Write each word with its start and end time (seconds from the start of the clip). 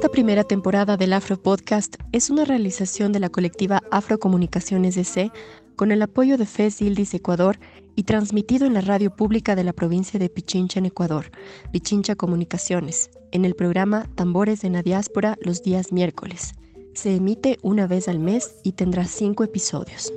Esta 0.00 0.12
primera 0.12 0.44
temporada 0.44 0.96
del 0.96 1.12
Afro 1.12 1.36
Podcast 1.36 1.96
es 2.10 2.30
una 2.30 2.46
realización 2.46 3.12
de 3.12 3.20
la 3.20 3.28
colectiva 3.28 3.82
Afro 3.90 4.18
Comunicaciones 4.18 4.94
DC 4.94 5.30
con 5.76 5.92
el 5.92 6.00
apoyo 6.00 6.38
de 6.38 6.46
FES 6.46 6.80
Ildis 6.80 7.12
Ecuador 7.12 7.58
y 7.96 8.04
transmitido 8.04 8.66
en 8.66 8.72
la 8.72 8.80
radio 8.80 9.14
pública 9.14 9.54
de 9.54 9.62
la 9.62 9.74
provincia 9.74 10.18
de 10.18 10.30
Pichincha 10.30 10.78
en 10.78 10.86
Ecuador, 10.86 11.30
Pichincha 11.70 12.14
Comunicaciones, 12.14 13.10
en 13.30 13.44
el 13.44 13.54
programa 13.54 14.08
Tambores 14.14 14.64
en 14.64 14.72
la 14.72 14.82
Diáspora 14.82 15.36
los 15.42 15.62
días 15.62 15.92
miércoles. 15.92 16.54
Se 16.94 17.14
emite 17.14 17.58
una 17.60 17.86
vez 17.86 18.08
al 18.08 18.20
mes 18.20 18.54
y 18.64 18.72
tendrá 18.72 19.04
cinco 19.04 19.44
episodios. 19.44 20.14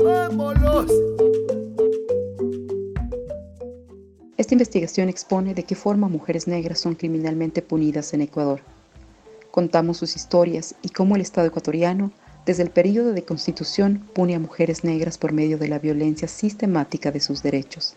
¡Vámonos! 0.00 0.92
Esta 4.36 4.54
investigación 4.54 5.08
expone 5.08 5.54
de 5.54 5.62
qué 5.62 5.76
forma 5.76 6.08
mujeres 6.08 6.48
negras 6.48 6.80
son 6.80 6.96
criminalmente 6.96 7.62
punidas 7.62 8.14
en 8.14 8.20
Ecuador. 8.20 8.62
Contamos 9.52 9.98
sus 9.98 10.16
historias 10.16 10.74
y 10.82 10.88
cómo 10.88 11.14
el 11.14 11.22
Estado 11.22 11.46
ecuatoriano, 11.46 12.10
desde 12.44 12.64
el 12.64 12.70
período 12.70 13.12
de 13.12 13.24
constitución, 13.24 14.08
pone 14.12 14.34
a 14.34 14.40
mujeres 14.40 14.82
negras 14.82 15.18
por 15.18 15.32
medio 15.32 15.56
de 15.56 15.68
la 15.68 15.78
violencia 15.78 16.26
sistemática 16.26 17.12
de 17.12 17.20
sus 17.20 17.44
derechos. 17.44 17.94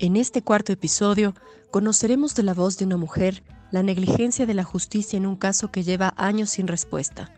En 0.00 0.16
este 0.16 0.42
cuarto 0.42 0.72
episodio, 0.72 1.34
conoceremos 1.70 2.34
de 2.34 2.42
la 2.42 2.54
voz 2.54 2.76
de 2.76 2.86
una 2.86 2.96
mujer 2.96 3.44
la 3.70 3.84
negligencia 3.84 4.46
de 4.46 4.54
la 4.54 4.64
justicia 4.64 5.16
en 5.16 5.26
un 5.26 5.36
caso 5.36 5.70
que 5.70 5.84
lleva 5.84 6.14
años 6.16 6.50
sin 6.50 6.66
respuesta. 6.66 7.32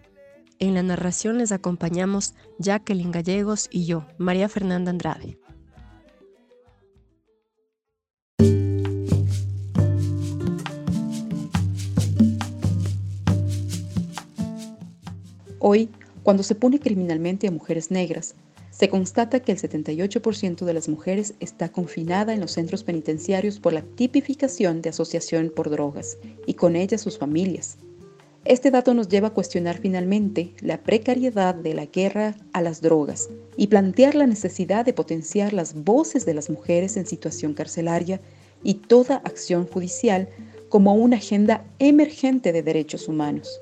En 0.59 0.73
la 0.73 0.83
narración 0.83 1.37
les 1.37 1.53
acompañamos 1.53 2.33
Jacqueline 2.59 3.11
Gallegos 3.11 3.69
y 3.71 3.85
yo, 3.85 4.07
María 4.17 4.49
Fernanda 4.49 4.91
Andrade. 4.91 5.39
Hoy, 15.65 15.91
cuando 16.25 16.43
se 16.43 16.57
pone 16.57 16.81
criminalmente 16.81 17.47
a 17.47 17.53
mujeres 17.53 17.93
negras, 17.93 18.35
se 18.73 18.89
constata 18.89 19.39
que 19.39 19.53
el 19.53 19.59
78% 19.59 20.65
de 20.65 20.75
las 20.75 20.89
mujeres 20.89 21.35
está 21.39 21.71
confinada 21.71 22.35
en 22.35 22.41
los 22.41 22.51
centros 22.51 22.83
penitenciarios 22.83 23.61
por 23.61 23.73
la 23.73 23.83
tipificación 23.83 24.83
de 24.83 24.89
asociación 24.89 25.53
por 25.55 25.71
drogas 25.71 26.19
y 26.49 26.55
con 26.55 26.75
ellas 26.75 27.01
sus 27.01 27.17
familias. 27.17 27.79
Este 28.45 28.73
dato 28.73 28.93
nos 28.93 29.09
lleva 29.09 29.29
a 29.29 29.35
cuestionar 29.35 29.79
finalmente 29.79 30.53
la 30.61 30.83
precariedad 30.83 31.55
de 31.55 31.75
la 31.75 31.87
guerra 31.87 32.35
a 32.53 32.61
las 32.61 32.83
drogas 32.83 33.29
y 33.57 33.69
plantear 33.69 34.17
la 34.17 34.27
necesidad 34.27 34.85
de 34.85 34.95
potenciar 34.95 35.53
las 35.53 35.75
voces 35.75 36.27
de 36.27 36.35
las 36.35 36.51
mujeres 36.51 36.97
en 36.97 37.07
situación 37.07 37.55
carcelaria 37.55 38.21
y 38.65 38.75
toda 38.75 39.19
acción 39.19 39.69
judicial 39.69 40.29
como 40.69 40.97
una 40.97 41.19
agenda 41.19 41.65
emergente 41.79 42.51
de 42.51 42.65
derechos 42.65 43.07
humanos. 43.07 43.61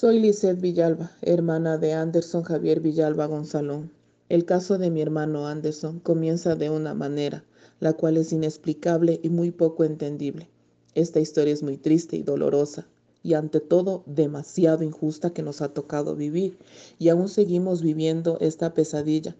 Soy 0.00 0.18
Lizeth 0.18 0.62
Villalba, 0.62 1.12
hermana 1.20 1.76
de 1.76 1.92
Anderson 1.92 2.42
Javier 2.42 2.80
Villalba 2.80 3.26
Gonzalón. 3.26 3.90
El 4.30 4.46
caso 4.46 4.78
de 4.78 4.88
mi 4.88 5.02
hermano 5.02 5.46
Anderson 5.46 6.00
comienza 6.00 6.56
de 6.56 6.70
una 6.70 6.94
manera, 6.94 7.44
la 7.80 7.92
cual 7.92 8.16
es 8.16 8.32
inexplicable 8.32 9.20
y 9.22 9.28
muy 9.28 9.50
poco 9.50 9.84
entendible. 9.84 10.48
Esta 10.94 11.20
historia 11.20 11.52
es 11.52 11.62
muy 11.62 11.76
triste 11.76 12.16
y 12.16 12.22
dolorosa, 12.22 12.88
y 13.22 13.34
ante 13.34 13.60
todo 13.60 14.02
demasiado 14.06 14.84
injusta 14.84 15.34
que 15.34 15.42
nos 15.42 15.60
ha 15.60 15.74
tocado 15.74 16.16
vivir, 16.16 16.56
y 16.98 17.10
aún 17.10 17.28
seguimos 17.28 17.82
viviendo 17.82 18.38
esta 18.40 18.72
pesadilla 18.72 19.36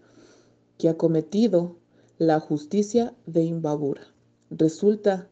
que 0.77 0.89
ha 0.89 0.95
cometido 0.95 1.75
la 2.19 2.39
justicia 2.39 3.15
de 3.25 3.41
Imbabura. 3.41 4.03
Resulta 4.51 5.27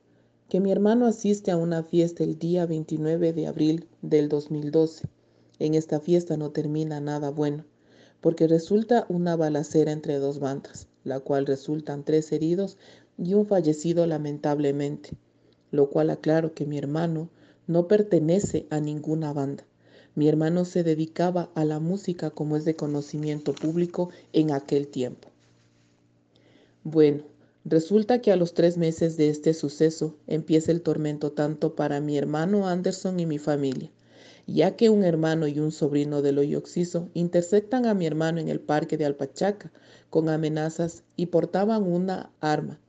que 0.50 0.60
mi 0.60 0.72
hermano 0.72 1.06
asiste 1.06 1.52
a 1.52 1.58
una 1.58 1.84
fiesta 1.84 2.24
el 2.24 2.40
día 2.40 2.66
29 2.66 3.32
de 3.34 3.46
abril 3.46 3.88
del 4.02 4.28
2012 4.28 5.08
en 5.60 5.76
esta 5.76 6.00
fiesta 6.00 6.38
no 6.38 6.52
termina 6.52 7.02
nada 7.02 7.30
bueno, 7.30 7.66
porque 8.22 8.48
resulta 8.48 9.06
una 9.10 9.36
balacera 9.36 9.92
entre 9.92 10.18
dos 10.18 10.40
bandas, 10.40 10.88
la 11.04 11.20
cual 11.20 11.46
resultan 11.46 12.04
tres 12.04 12.32
heridos 12.32 12.78
y 13.18 13.34
un 13.34 13.46
fallecido 13.46 14.06
lamentablemente, 14.08 15.12
lo 15.72 15.90
cual 15.90 16.10
aclaro 16.10 16.54
que 16.54 16.66
mi 16.66 16.78
hermano 16.78 17.30
no 17.68 17.88
pertenece 17.88 18.66
a 18.70 18.80
ninguna 18.80 19.34
banda. 19.34 19.66
Mi 20.16 20.28
hermano 20.28 20.66
se 20.66 20.84
dedicaba 20.84 21.50
a 21.56 21.66
la 21.66 21.80
música 21.80 22.32
como 22.32 22.58
es 22.58 22.66
de 22.66 22.76
conocimiento 22.76 23.54
público 23.54 24.10
en 24.34 24.52
aquel 24.52 24.88
tiempo. 24.88 25.30
Bueno, 26.84 27.24
resulta 27.64 28.20
que 28.22 28.32
a 28.32 28.36
los 28.36 28.54
tres 28.54 28.78
meses 28.78 29.18
de 29.18 29.30
este 29.30 29.54
suceso 29.54 30.16
empieza 30.28 30.72
el 30.72 30.82
tormento 30.82 31.32
tanto 31.32 31.76
para 31.76 32.00
mi 32.00 32.18
hermano 32.18 32.68
Anderson 32.68 33.20
y 33.20 33.26
mi 33.26 33.38
familia 33.38 33.92
ya 34.54 34.76
que 34.76 34.90
un 34.90 35.04
hermano 35.04 35.48
y 35.48 35.60
un 35.60 35.72
sobrino 35.72 36.22
del 36.22 36.38
hoyo 36.40 36.64
interceptan 37.14 37.86
a 37.86 37.94
mi 37.94 38.06
hermano 38.06 38.40
en 38.40 38.50
el 38.50 38.60
parque 38.60 38.98
de 38.98 39.06
Alpachaca 39.06 39.72
con 40.10 40.30
amenazas 40.30 41.04
y 41.16 41.28
portaban 41.28 41.84
una 41.84 42.32
arma. 42.40 42.80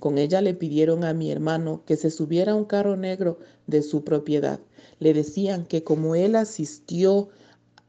Con 0.00 0.18
ella 0.18 0.40
le 0.42 0.54
pidieron 0.54 1.04
a 1.04 1.14
mi 1.14 1.30
hermano 1.30 1.82
que 1.86 1.96
se 1.96 2.10
subiera 2.10 2.52
a 2.52 2.54
un 2.56 2.64
carro 2.64 2.96
negro 2.96 3.38
de 3.66 3.82
su 3.82 4.04
propiedad. 4.04 4.60
Le 4.98 5.14
decían 5.14 5.66
que 5.66 5.82
como 5.82 6.14
él 6.14 6.36
asistió 6.36 7.28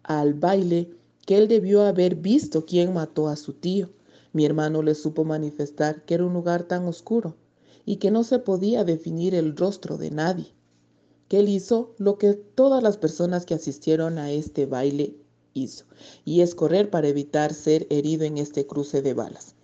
al 0.03 0.33
baile, 0.33 0.89
que 1.25 1.37
él 1.37 1.47
debió 1.47 1.83
haber 1.83 2.15
visto 2.15 2.65
quién 2.65 2.93
mató 2.93 3.27
a 3.27 3.35
su 3.35 3.53
tío. 3.53 3.89
Mi 4.33 4.45
hermano 4.45 4.81
le 4.81 4.95
supo 4.95 5.23
manifestar 5.23 6.03
que 6.05 6.15
era 6.15 6.25
un 6.25 6.33
lugar 6.33 6.63
tan 6.63 6.85
oscuro 6.85 7.35
y 7.85 7.97
que 7.97 8.11
no 8.11 8.23
se 8.23 8.39
podía 8.39 8.83
definir 8.83 9.35
el 9.35 9.55
rostro 9.55 9.97
de 9.97 10.11
nadie 10.11 10.53
que 11.29 11.39
él 11.39 11.47
hizo 11.47 11.93
lo 11.97 12.17
que 12.17 12.33
todas 12.33 12.83
las 12.83 12.97
personas 12.97 13.45
que 13.45 13.53
asistieron 13.53 14.17
a 14.17 14.31
este 14.31 14.65
baile 14.65 15.15
hizo, 15.53 15.85
y 16.25 16.41
es 16.41 16.55
correr 16.55 16.89
para 16.89 17.07
evitar 17.07 17.53
ser 17.53 17.87
herido 17.89 18.25
en 18.25 18.37
este 18.37 18.65
cruce 18.67 19.01
de 19.01 19.13
balas. 19.13 19.55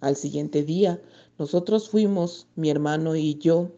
Al 0.00 0.16
siguiente 0.16 0.64
día, 0.64 1.00
nosotros 1.38 1.88
fuimos, 1.88 2.48
mi 2.56 2.70
hermano 2.70 3.14
y 3.16 3.36
yo, 3.36 3.70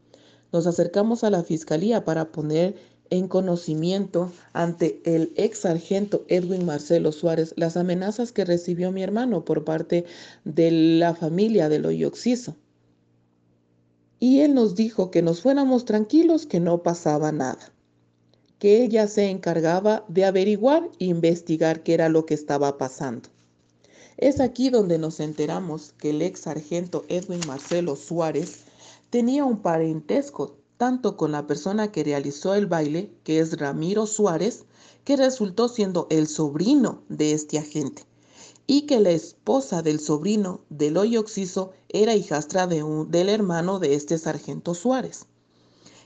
nos 0.53 0.67
acercamos 0.67 1.23
a 1.23 1.31
la 1.31 1.45
fiscalía 1.45 2.05
para 2.05 2.33
poner 2.33 2.77
en 3.11 3.29
conocimiento 3.29 4.33
ante 4.55 5.03
el 5.05 5.33
ex 5.37 5.59
sargento 5.59 6.25
Edwin 6.29 6.65
Marcelo 6.65 7.13
Suárez 7.13 7.53
las 7.57 7.77
amenazas 7.77 8.33
que 8.33 8.47
recibió 8.47 8.91
mi 8.91 9.03
hermano 9.03 9.45
por 9.45 9.65
parte 9.65 10.07
de 10.45 10.71
la 10.71 11.15
familia 11.15 11.69
del 11.69 11.85
hoyo 11.85 12.09
oxiso 12.09 12.57
y 14.25 14.41
él 14.41 14.55
nos 14.55 14.75
dijo 14.75 15.11
que 15.11 15.21
nos 15.21 15.43
fuéramos 15.43 15.85
tranquilos, 15.85 16.47
que 16.47 16.59
no 16.59 16.83
pasaba 16.83 17.31
nada, 17.31 17.75
que 18.59 18.83
ella 18.83 19.07
se 19.07 19.29
encargaba 19.29 20.07
de 20.09 20.25
averiguar 20.25 20.89
e 20.99 21.05
investigar 21.05 21.83
qué 21.83 21.93
era 21.93 22.09
lo 22.09 22.25
que 22.25 22.33
estaba 22.33 22.79
pasando. 22.79 23.29
Es 24.17 24.41
aquí 24.41 24.71
donde 24.71 24.97
nos 24.97 25.21
enteramos 25.21 25.93
que 25.99 26.09
el 26.09 26.23
ex 26.23 26.41
sargento 26.41 27.05
Edwin 27.09 27.43
Marcelo 27.47 27.97
Suárez 27.97 28.61
tenía 29.11 29.45
un 29.45 29.61
parentesco 29.61 30.57
tanto 30.79 31.19
con 31.19 31.31
la 31.31 31.47
persona 31.47 31.93
que 31.93 32.03
realizó 32.03 32.55
el 32.55 32.65
baile, 32.65 33.11
que 33.25 33.41
es 33.41 33.59
Ramiro 33.59 34.07
Suárez, 34.07 34.65
que 35.05 35.17
resultó 35.17 35.69
siendo 35.69 36.07
el 36.09 36.29
sobrino 36.29 37.03
de 37.11 37.33
este 37.33 37.59
agente 37.59 38.05
y 38.67 38.83
que 38.83 39.01
la 39.01 39.11
esposa 39.11 39.83
del 39.83 40.01
sobrino 40.01 40.61
del 40.71 40.97
hoyo 40.97 41.21
oxiso 41.21 41.73
era 41.89 42.15
hijastra 42.15 42.67
de 42.67 42.83
un, 42.83 43.11
del 43.11 43.29
hermano 43.29 43.79
de 43.79 43.95
este 43.95 44.19
sargento 44.19 44.75
Suárez. 44.75 45.27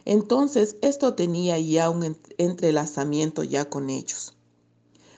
Entonces 0.04 0.76
esto 0.80 1.14
tenía 1.14 1.58
ya 1.58 1.90
un 1.90 2.16
entrelazamiento 2.38 3.44
ya 3.44 3.68
con 3.68 3.90
ellos. 3.90 4.34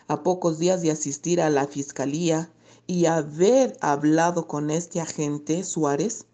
A 0.09 0.23
pocos 0.23 0.59
días 0.59 0.83
de 0.83 0.91
asistir 0.91 1.41
a 1.41 1.51
la 1.51 1.67
fiscalía 1.67 2.51
y 2.87 3.07
haber 3.07 3.77
hablado 3.81 4.49
con 4.49 4.71
este 4.71 5.01
agente 5.01 5.63
Suárez, 5.63 6.27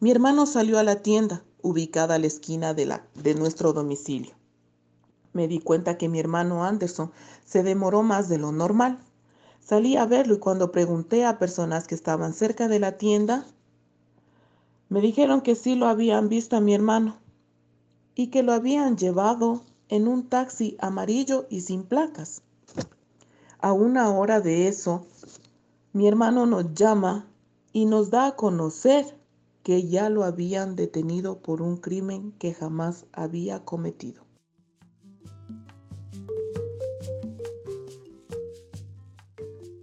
mi 0.00 0.10
hermano 0.10 0.46
salió 0.46 0.80
a 0.80 0.82
la 0.82 1.00
tienda 1.00 1.44
ubicada 1.62 2.16
a 2.16 2.18
la 2.18 2.26
esquina 2.26 2.74
de, 2.74 2.86
la, 2.86 3.06
de 3.14 3.36
nuestro 3.36 3.72
domicilio. 3.72 4.34
me 5.32 5.46
di 5.46 5.60
cuenta 5.60 5.96
que 5.96 6.08
mi 6.08 6.18
hermano 6.18 6.64
Anderson 6.64 7.12
se 7.44 7.62
demoró 7.62 8.02
más 8.02 8.28
de 8.28 8.38
lo 8.38 8.50
normal. 8.52 8.98
Salí 9.64 9.96
a 9.96 10.06
verlo 10.06 10.34
y 10.34 10.38
cuando 10.38 10.72
pregunté 10.72 11.24
a 11.24 11.38
personas 11.38 11.86
que 11.86 11.94
estaban 11.94 12.34
cerca 12.34 12.66
de 12.66 12.80
la 12.80 12.98
tienda, 12.98 13.46
me 14.88 15.00
dijeron 15.00 15.40
que 15.40 15.54
sí 15.54 15.76
lo 15.76 15.86
habían 15.86 16.28
visto 16.28 16.56
a 16.56 16.60
mi 16.60 16.74
hermano 16.74 17.16
y 18.16 18.26
que 18.26 18.42
lo 18.42 18.52
habían 18.52 18.96
llevado 18.96 19.62
en 19.88 20.08
un 20.08 20.28
taxi 20.28 20.76
amarillo 20.80 21.46
y 21.48 21.60
sin 21.60 21.84
placas. 21.84 22.42
A 23.60 23.72
una 23.72 24.10
hora 24.10 24.40
de 24.40 24.66
eso, 24.66 25.06
mi 25.92 26.08
hermano 26.08 26.44
nos 26.44 26.74
llama 26.74 27.28
y 27.72 27.86
nos 27.86 28.10
da 28.10 28.26
a 28.26 28.36
conocer 28.36 29.16
que 29.62 29.86
ya 29.88 30.10
lo 30.10 30.24
habían 30.24 30.74
detenido 30.74 31.38
por 31.38 31.62
un 31.62 31.76
crimen 31.76 32.32
que 32.32 32.52
jamás 32.52 33.06
había 33.12 33.64
cometido. 33.64 34.21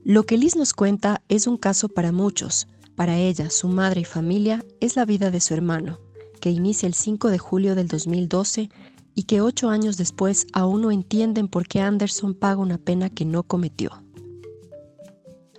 Lo 0.09 0.23
que 0.23 0.39
Liz 0.39 0.56
nos 0.56 0.73
cuenta 0.73 1.21
es 1.29 1.45
un 1.45 1.56
caso 1.56 1.88
para 1.88 2.11
muchos. 2.11 2.67
Para 2.95 3.19
ella, 3.19 3.51
su 3.51 3.67
madre 3.67 4.01
y 4.01 4.06
familia 4.06 4.65
es 4.79 4.95
la 4.95 5.06
vida 5.06 5.29
de 5.29 5.39
su 5.39 5.53
hermano, 5.53 6.00
que 6.41 6.50
inicia 6.50 6.88
el 6.88 6.95
5 6.95 7.27
de 7.27 7.38
julio 7.38 7.75
del 7.75 7.88
2012 7.88 8.71
y 9.13 9.23
que 9.25 9.41
ocho 9.41 9.69
años 9.69 9.97
después 9.97 10.47
aún 10.51 10.81
no 10.81 10.89
entienden 10.89 11.47
por 11.47 11.67
qué 11.67 11.81
Anderson 11.81 12.33
paga 12.33 12.59
una 12.59 12.79
pena 12.79 13.11
que 13.11 13.23
no 13.23 13.44
cometió. 13.44 13.91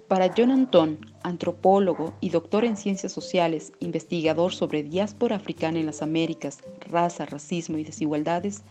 Para 0.08 0.34
John 0.36 0.50
Anton, 0.50 0.98
antropólogo 1.22 2.14
y 2.20 2.30
doctor 2.30 2.64
en 2.64 2.76
ciencias 2.76 3.12
sociales, 3.12 3.72
investigador 3.78 4.52
sobre 4.52 4.82
diáspora 4.82 5.36
africana 5.36 5.78
en 5.78 5.86
las 5.86 6.02
Américas, 6.02 6.58
raza, 6.88 7.24
racismo 7.24 7.78
y 7.78 7.84
desigualdades, 7.84 8.64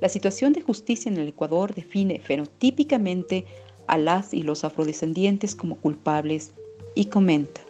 la 0.00 0.08
situación 0.08 0.52
de 0.52 0.60
justicia 0.60 1.10
en 1.10 1.16
el 1.16 1.26
Ecuador 1.26 1.74
define 1.74 2.20
fenotípicamente 2.20 3.44
a 3.88 3.98
las 3.98 4.34
y 4.34 4.42
los 4.42 4.64
afrodescendientes 4.64 5.54
como 5.54 5.80
culpables 5.80 6.54
y 6.94 7.08
comenta. 7.08 7.60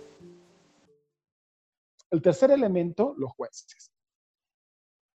El 2.10 2.22
tercer 2.22 2.50
elemento, 2.50 3.14
los 3.18 3.32
jueces. 3.32 3.90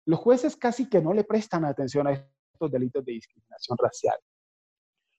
Los 0.07 0.19
jueces 0.21 0.57
casi 0.57 0.89
que 0.89 1.03
no 1.03 1.13
le 1.13 1.25
prestan 1.25 1.65
atención 1.65 2.07
a 2.07 2.13
estos 2.13 2.71
delitos 2.71 3.05
de 3.05 3.13
discriminación 3.13 3.77
racial. 3.79 4.19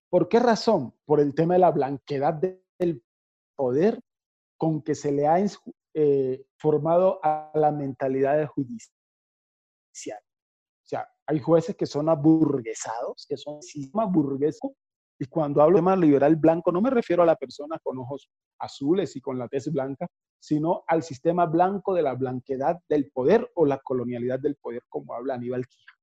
¿Por 0.10 0.28
qué 0.28 0.40
razón? 0.40 0.96
Por 1.06 1.20
el 1.20 1.36
tema 1.36 1.54
de 1.54 1.60
la 1.60 1.72
blanquedad 1.72 2.34
del 2.34 3.04
poder 3.56 4.02
con 4.58 4.82
que 4.82 4.96
se 4.96 5.12
le 5.12 5.28
ha 5.28 5.38
eh, 5.94 6.46
formado 6.58 7.20
a 7.24 7.52
la 7.54 7.72
mentalidad 7.72 8.46
judicial. 8.48 10.20
O 10.20 10.88
sea, 10.90 11.08
hay 11.28 11.40
jueces 11.40 11.76
que 11.76 11.86
son 11.86 12.10
aburguesados, 12.10 13.26
que 13.30 13.38
son 13.38 13.62
sistema 13.62 14.06
burguesco, 14.06 14.76
y 15.22 15.26
cuando 15.26 15.62
hablo 15.62 15.76
de 15.76 15.82
tema 15.82 15.96
liberal 15.98 16.38
blanco, 16.38 16.72
no 16.72 16.82
me 16.82 16.90
refiero 16.90 17.24
a 17.24 17.26
la 17.26 17.36
persona 17.36 17.78
con 17.84 18.00
ojos 18.00 18.30
azules 18.58 19.18
y 19.18 19.22
con 19.22 19.38
la 19.38 19.50
tez 19.50 19.70
blanca, 19.72 20.08
sino 20.40 20.84
al 20.88 21.04
sistema 21.04 21.46
blanco 21.46 21.94
de 21.94 22.02
la 22.02 22.16
blanquedad 22.16 22.80
del 22.88 23.12
poder 23.12 23.52
o 23.56 23.66
la 23.66 23.80
colonialidad 23.80 24.40
del 24.40 24.56
poder, 24.56 24.82
como 24.88 25.14
habla 25.14 25.34
Aníbal 25.34 25.68
Quija. 25.68 25.94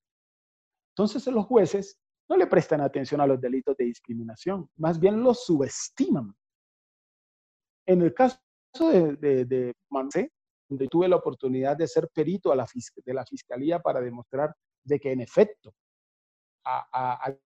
Entonces, 0.91 1.27
los 1.29 1.47
jueces 1.47 1.99
no 2.29 2.37
le 2.37 2.47
prestan 2.47 2.83
atención 2.83 3.23
a 3.23 3.27
los 3.27 3.41
delitos 3.41 3.75
de 3.79 3.87
discriminación, 3.87 4.69
más 4.77 5.01
bien 5.01 5.23
los 5.23 5.47
subestiman. 5.47 6.35
En 7.87 8.03
el 8.03 8.13
caso 8.13 8.39
de, 8.93 9.17
de, 9.47 9.75
donde 10.69 10.89
tuve 10.89 11.09
la 11.09 11.17
oportunidad 11.17 11.77
de 11.77 11.89
ser 11.89 12.09
perito 12.13 12.53
a 12.53 12.57
la, 12.57 12.67
de 13.03 13.15
la 13.15 13.25
fiscalía 13.25 13.79
para 13.81 14.01
demostrar 14.03 14.55
de 14.85 15.01
que 15.01 15.13
en 15.13 15.21
efecto 15.21 15.73
al 16.65 17.41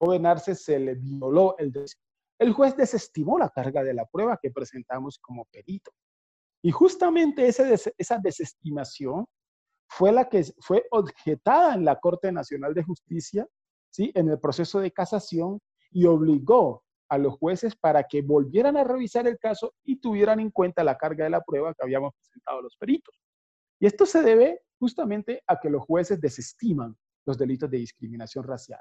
joven 0.00 0.26
Arce 0.26 0.54
se 0.54 0.78
le 0.78 0.94
violó 0.94 1.56
el. 1.58 1.72
El 2.38 2.52
juez 2.52 2.74
desestimó 2.74 3.38
la 3.38 3.50
carga 3.50 3.84
de 3.84 3.92
la 3.92 4.06
prueba 4.06 4.38
que 4.40 4.50
presentamos 4.50 5.18
como 5.18 5.44
perito. 5.44 5.92
Y 6.62 6.70
justamente 6.70 7.46
esa 7.46 8.18
desestimación 8.18 9.26
fue 9.88 10.12
la 10.12 10.28
que 10.28 10.44
fue 10.60 10.84
objetada 10.90 11.74
en 11.74 11.84
la 11.84 11.98
Corte 11.98 12.32
Nacional 12.32 12.74
de 12.74 12.82
Justicia, 12.82 13.46
¿sí? 13.90 14.10
en 14.14 14.28
el 14.28 14.38
proceso 14.38 14.80
de 14.80 14.92
casación, 14.92 15.60
y 15.90 16.06
obligó 16.06 16.84
a 17.08 17.18
los 17.18 17.36
jueces 17.36 17.74
para 17.74 18.04
que 18.04 18.22
volvieran 18.22 18.76
a 18.76 18.84
revisar 18.84 19.26
el 19.26 19.38
caso 19.38 19.74
y 19.84 20.00
tuvieran 20.00 20.38
en 20.38 20.50
cuenta 20.50 20.84
la 20.84 20.96
carga 20.96 21.24
de 21.24 21.30
la 21.30 21.42
prueba 21.42 21.74
que 21.74 21.82
habíamos 21.82 22.14
presentado 22.14 22.62
los 22.62 22.76
peritos. 22.76 23.20
Y 23.80 23.86
esto 23.86 24.06
se 24.06 24.22
debe 24.22 24.60
justamente 24.78 25.42
a 25.46 25.58
que 25.58 25.68
los 25.68 25.82
jueces 25.82 26.20
desestiman 26.20 26.96
los 27.26 27.36
delitos 27.36 27.68
de 27.68 27.78
discriminación 27.78 28.44
racial. 28.44 28.80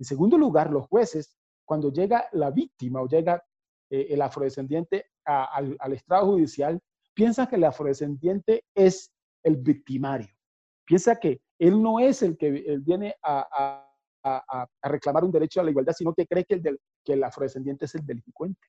En 0.00 0.06
segundo 0.06 0.38
lugar, 0.38 0.70
los 0.70 0.86
jueces, 0.88 1.36
cuando 1.62 1.92
llega 1.92 2.26
la 2.32 2.50
víctima 2.50 3.02
o 3.02 3.06
llega 3.06 3.44
eh, 3.90 4.06
el 4.08 4.22
afrodescendiente 4.22 5.10
al, 5.26 5.76
estrado 5.92 6.26
judicial, 6.26 6.80
piensan 7.12 7.46
que 7.46 7.56
el 7.56 7.64
afrodescendiente 7.64 8.64
es 8.74 9.12
el 9.44 9.58
victimario. 9.58 10.34
Piensa 10.86 11.20
que 11.20 11.42
él 11.58 11.80
no 11.82 12.00
es 12.00 12.22
el 12.22 12.38
que 12.38 12.78
viene 12.78 13.14
a 13.22 13.86
reclamar 14.82 15.22
un 15.22 15.30
derecho 15.30 15.60
a 15.60 15.64
la 15.64 15.70
igualdad, 15.70 15.92
sino 15.92 16.14
que 16.14 16.26
cree 16.26 16.46
que 16.46 16.62
el, 17.12 17.22
afrodescendiente 17.22 17.84
es 17.84 17.94
el 17.94 18.06
delincuente. 18.06 18.66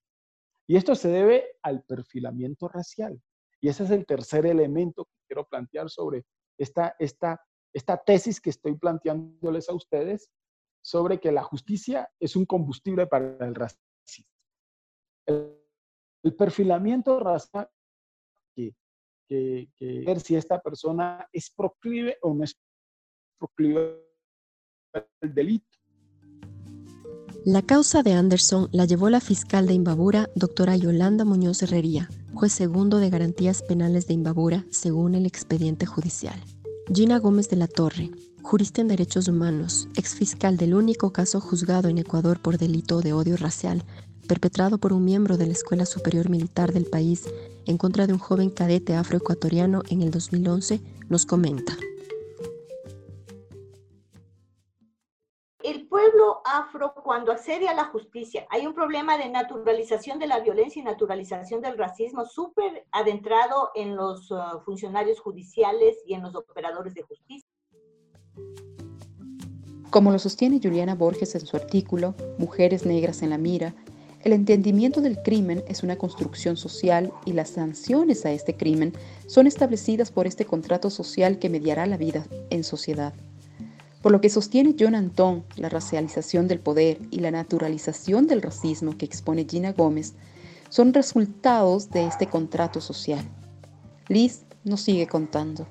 Y 0.67 0.75
esto 0.75 0.95
se 0.95 1.07
debe 1.07 1.45
al 1.61 1.81
perfilamiento 1.83 2.67
racial. 2.67 3.17
Y 3.61 3.69
ese 3.69 3.85
es 3.85 3.91
el 3.91 4.05
tercer 4.05 4.45
elemento 4.45 5.05
que 5.05 5.17
quiero 5.27 5.45
plantear 5.45 5.89
sobre 5.89 6.25
esta, 6.57 6.93
esta 6.99 7.97
tesis 8.05 8.41
que 8.41 8.49
estoy 8.49 8.75
planteándoles 8.75 9.69
a 9.69 9.73
ustedes 9.73 10.29
sobre 10.81 11.19
que 11.19 11.31
la 11.31 11.43
justicia 11.43 12.09
es 12.19 12.35
un 12.35 12.45
combustible 12.45 13.07
para 13.07 13.37
el 13.45 13.55
racismo. 13.55 13.81
El, 15.25 15.57
perfilamiento 16.37 17.19
racial 17.19 17.67
que, 18.55 18.75
que, 19.27 19.69
que 19.75 20.01
ver 20.01 20.19
si 20.19 20.35
esta 20.35 20.61
persona 20.61 21.27
es 21.31 21.49
proclive 21.49 22.17
o 22.21 22.33
no 22.33 22.43
es 22.43 22.55
proclive 23.39 24.05
el 25.21 25.33
delito. 25.33 25.67
La 27.43 27.63
causa 27.63 28.03
de 28.03 28.13
Anderson 28.13 28.69
la 28.71 28.85
llevó 28.85 29.09
la 29.09 29.19
fiscal 29.19 29.65
de 29.65 29.73
Imbabura, 29.73 30.29
doctora 30.35 30.75
Yolanda 30.75 31.25
Muñoz 31.25 31.63
Herrería, 31.63 32.07
juez 32.35 32.51
segundo 32.51 32.99
de 32.99 33.09
garantías 33.09 33.63
penales 33.63 34.05
de 34.05 34.13
Imbabura, 34.13 34.65
según 34.69 35.15
el 35.15 35.25
expediente 35.25 35.87
judicial. 35.87 36.39
Gina 36.93 37.17
Gómez 37.17 37.49
de 37.49 37.55
la 37.55 37.67
Torre, 37.67 38.11
jurista 38.41 38.81
en 38.81 38.87
derechos 38.87 39.27
humanos, 39.27 39.87
exfiscal 39.95 40.57
del 40.57 40.73
único 40.73 41.11
caso 41.11 41.39
juzgado 41.39 41.89
en 41.89 41.97
Ecuador 41.97 42.41
por 42.41 42.57
delito 42.57 43.01
de 43.01 43.13
odio 43.13 43.37
racial, 43.37 43.83
perpetrado 44.27 44.77
por 44.77 44.93
un 44.93 45.05
miembro 45.05 45.37
de 45.37 45.47
la 45.47 45.53
Escuela 45.53 45.85
Superior 45.85 46.29
Militar 46.29 46.73
del 46.73 46.85
país 46.85 47.25
en 47.65 47.77
contra 47.77 48.07
de 48.07 48.13
un 48.13 48.19
joven 48.19 48.49
cadete 48.49 48.95
afroecuatoriano 48.95 49.83
en 49.89 50.01
el 50.01 50.11
2011, 50.11 50.81
nos 51.09 51.25
comenta. 51.25 51.75
afro 56.51 56.93
cuando 56.93 57.31
accede 57.31 57.67
a 57.67 57.73
la 57.73 57.85
justicia. 57.85 58.45
Hay 58.49 58.67
un 58.67 58.73
problema 58.73 59.17
de 59.17 59.29
naturalización 59.29 60.19
de 60.19 60.27
la 60.27 60.39
violencia 60.39 60.81
y 60.81 60.83
naturalización 60.83 61.61
del 61.61 61.77
racismo 61.77 62.25
súper 62.25 62.85
adentrado 62.91 63.71
en 63.75 63.95
los 63.95 64.29
uh, 64.31 64.59
funcionarios 64.65 65.19
judiciales 65.19 65.97
y 66.05 66.13
en 66.13 66.23
los 66.23 66.35
operadores 66.35 66.93
de 66.93 67.03
justicia. 67.03 67.49
Como 69.89 70.11
lo 70.11 70.19
sostiene 70.19 70.59
Juliana 70.63 70.95
Borges 70.95 71.35
en 71.35 71.45
su 71.45 71.57
artículo 71.57 72.15
Mujeres 72.37 72.85
Negras 72.85 73.21
en 73.23 73.31
la 73.31 73.37
Mira, 73.37 73.75
el 74.23 74.33
entendimiento 74.33 75.01
del 75.01 75.17
crimen 75.21 75.63
es 75.67 75.81
una 75.83 75.97
construcción 75.97 76.55
social 76.55 77.11
y 77.25 77.33
las 77.33 77.49
sanciones 77.49 78.25
a 78.25 78.31
este 78.31 78.55
crimen 78.55 78.93
son 79.25 79.47
establecidas 79.47 80.11
por 80.11 80.27
este 80.27 80.45
contrato 80.45 80.89
social 80.89 81.39
que 81.39 81.49
mediará 81.49 81.87
la 81.87 81.97
vida 81.97 82.25
en 82.51 82.63
sociedad. 82.63 83.13
Por 84.01 84.11
lo 84.11 84.21
que 84.21 84.29
sostiene 84.29 84.75
John 84.79 84.95
Anton, 84.95 85.43
la 85.57 85.69
racialización 85.69 86.47
del 86.47 86.59
poder 86.59 86.99
y 87.09 87.19
la 87.19 87.31
naturalización 87.31 88.27
del 88.27 88.41
racismo 88.41 88.97
que 88.97 89.05
expone 89.05 89.47
Gina 89.49 89.73
Gómez 89.73 90.13
son 90.69 90.93
resultados 90.93 91.89
de 91.89 92.05
este 92.05 92.27
contrato 92.27 92.79
social. 92.79 93.27
Liz 94.07 94.43
nos 94.63 94.81
sigue 94.81 95.07
contando. 95.07 95.67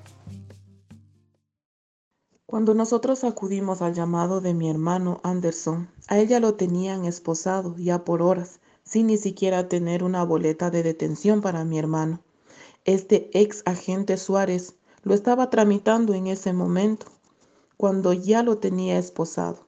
Cuando 2.51 2.73
nosotros 2.73 3.23
acudimos 3.23 3.81
al 3.81 3.93
llamado 3.93 4.41
de 4.41 4.53
mi 4.53 4.69
hermano 4.69 5.21
Anderson, 5.23 5.87
a 6.09 6.19
ella 6.19 6.41
lo 6.41 6.55
tenían 6.55 7.05
esposado 7.05 7.77
ya 7.77 8.03
por 8.03 8.21
horas, 8.21 8.59
sin 8.83 9.07
ni 9.07 9.15
siquiera 9.15 9.69
tener 9.69 10.03
una 10.03 10.25
boleta 10.25 10.69
de 10.69 10.83
detención 10.83 11.39
para 11.39 11.63
mi 11.63 11.79
hermano. 11.79 12.19
Este 12.83 13.29
ex 13.31 13.63
agente 13.63 14.17
Suárez 14.17 14.75
lo 15.03 15.13
estaba 15.13 15.49
tramitando 15.49 16.13
en 16.13 16.27
ese 16.27 16.51
momento 16.51 17.05
cuando 17.77 18.11
ya 18.11 18.43
lo 18.43 18.57
tenía 18.57 18.99
esposado. 18.99 19.65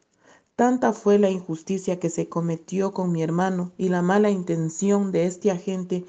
Tanta 0.57 0.91
fue 0.91 1.17
la 1.19 1.29
injusticia 1.29 2.01
que 2.01 2.09
se 2.09 2.27
cometió 2.27 2.91
con 2.91 3.13
mi 3.13 3.23
hermano 3.23 3.71
y 3.77 3.87
la 3.87 4.01
mala 4.01 4.29
intención 4.29 5.13
de 5.13 5.25
este 5.27 5.51
agente 5.51 6.03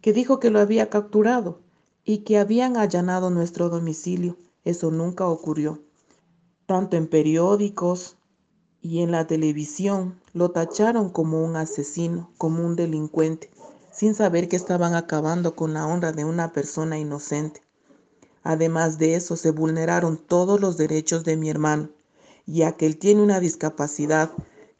que 0.00 0.12
dijo 0.12 0.38
que 0.38 0.50
lo 0.50 0.60
había 0.60 0.88
capturado 0.88 1.62
y 2.04 2.18
que 2.18 2.38
habían 2.38 2.76
allanado 2.76 3.30
nuestro 3.30 3.68
domicilio. 3.68 4.36
Eso 4.64 4.92
nunca 4.92 5.26
ocurrió. 5.26 5.80
Tanto 6.66 6.96
en 6.96 7.06
periódicos 7.06 8.16
y 8.82 9.00
en 9.00 9.10
la 9.10 9.26
televisión, 9.26 10.20
lo 10.32 10.50
tacharon 10.50 11.10
como 11.10 11.42
un 11.42 11.56
asesino, 11.56 12.30
como 12.38 12.64
un 12.64 12.76
delincuente, 12.76 13.50
sin 13.92 14.14
saber 14.14 14.48
que 14.48 14.56
estaban 14.56 14.94
acabando 14.94 15.56
con 15.56 15.72
la 15.72 15.86
honra 15.86 16.12
de 16.12 16.24
una 16.24 16.52
persona 16.52 16.98
inocente. 16.98 17.62
Además 18.42 18.98
de 18.98 19.14
eso, 19.14 19.36
se 19.36 19.50
vulneraron 19.50 20.18
todos 20.18 20.60
los 20.60 20.76
derechos 20.76 21.24
de 21.24 21.36
mi 21.36 21.50
hermano, 21.50 21.88
ya 22.46 22.76
que 22.76 22.86
él 22.86 22.98
tiene 22.98 23.22
una 23.22 23.40
discapacidad 23.40 24.30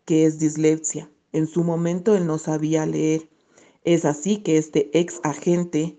que 0.05 0.25
es 0.27 0.39
dislexia. 0.39 1.11
En 1.33 1.49
su 1.49 1.65
momento 1.65 2.15
él 2.15 2.27
no 2.27 2.39
sabía 2.39 2.87
leer. 2.87 3.29
Es 3.83 4.05
así 4.05 4.39
que 4.39 4.57
este 4.57 4.91
ex 4.99 5.21
agente 5.23 5.99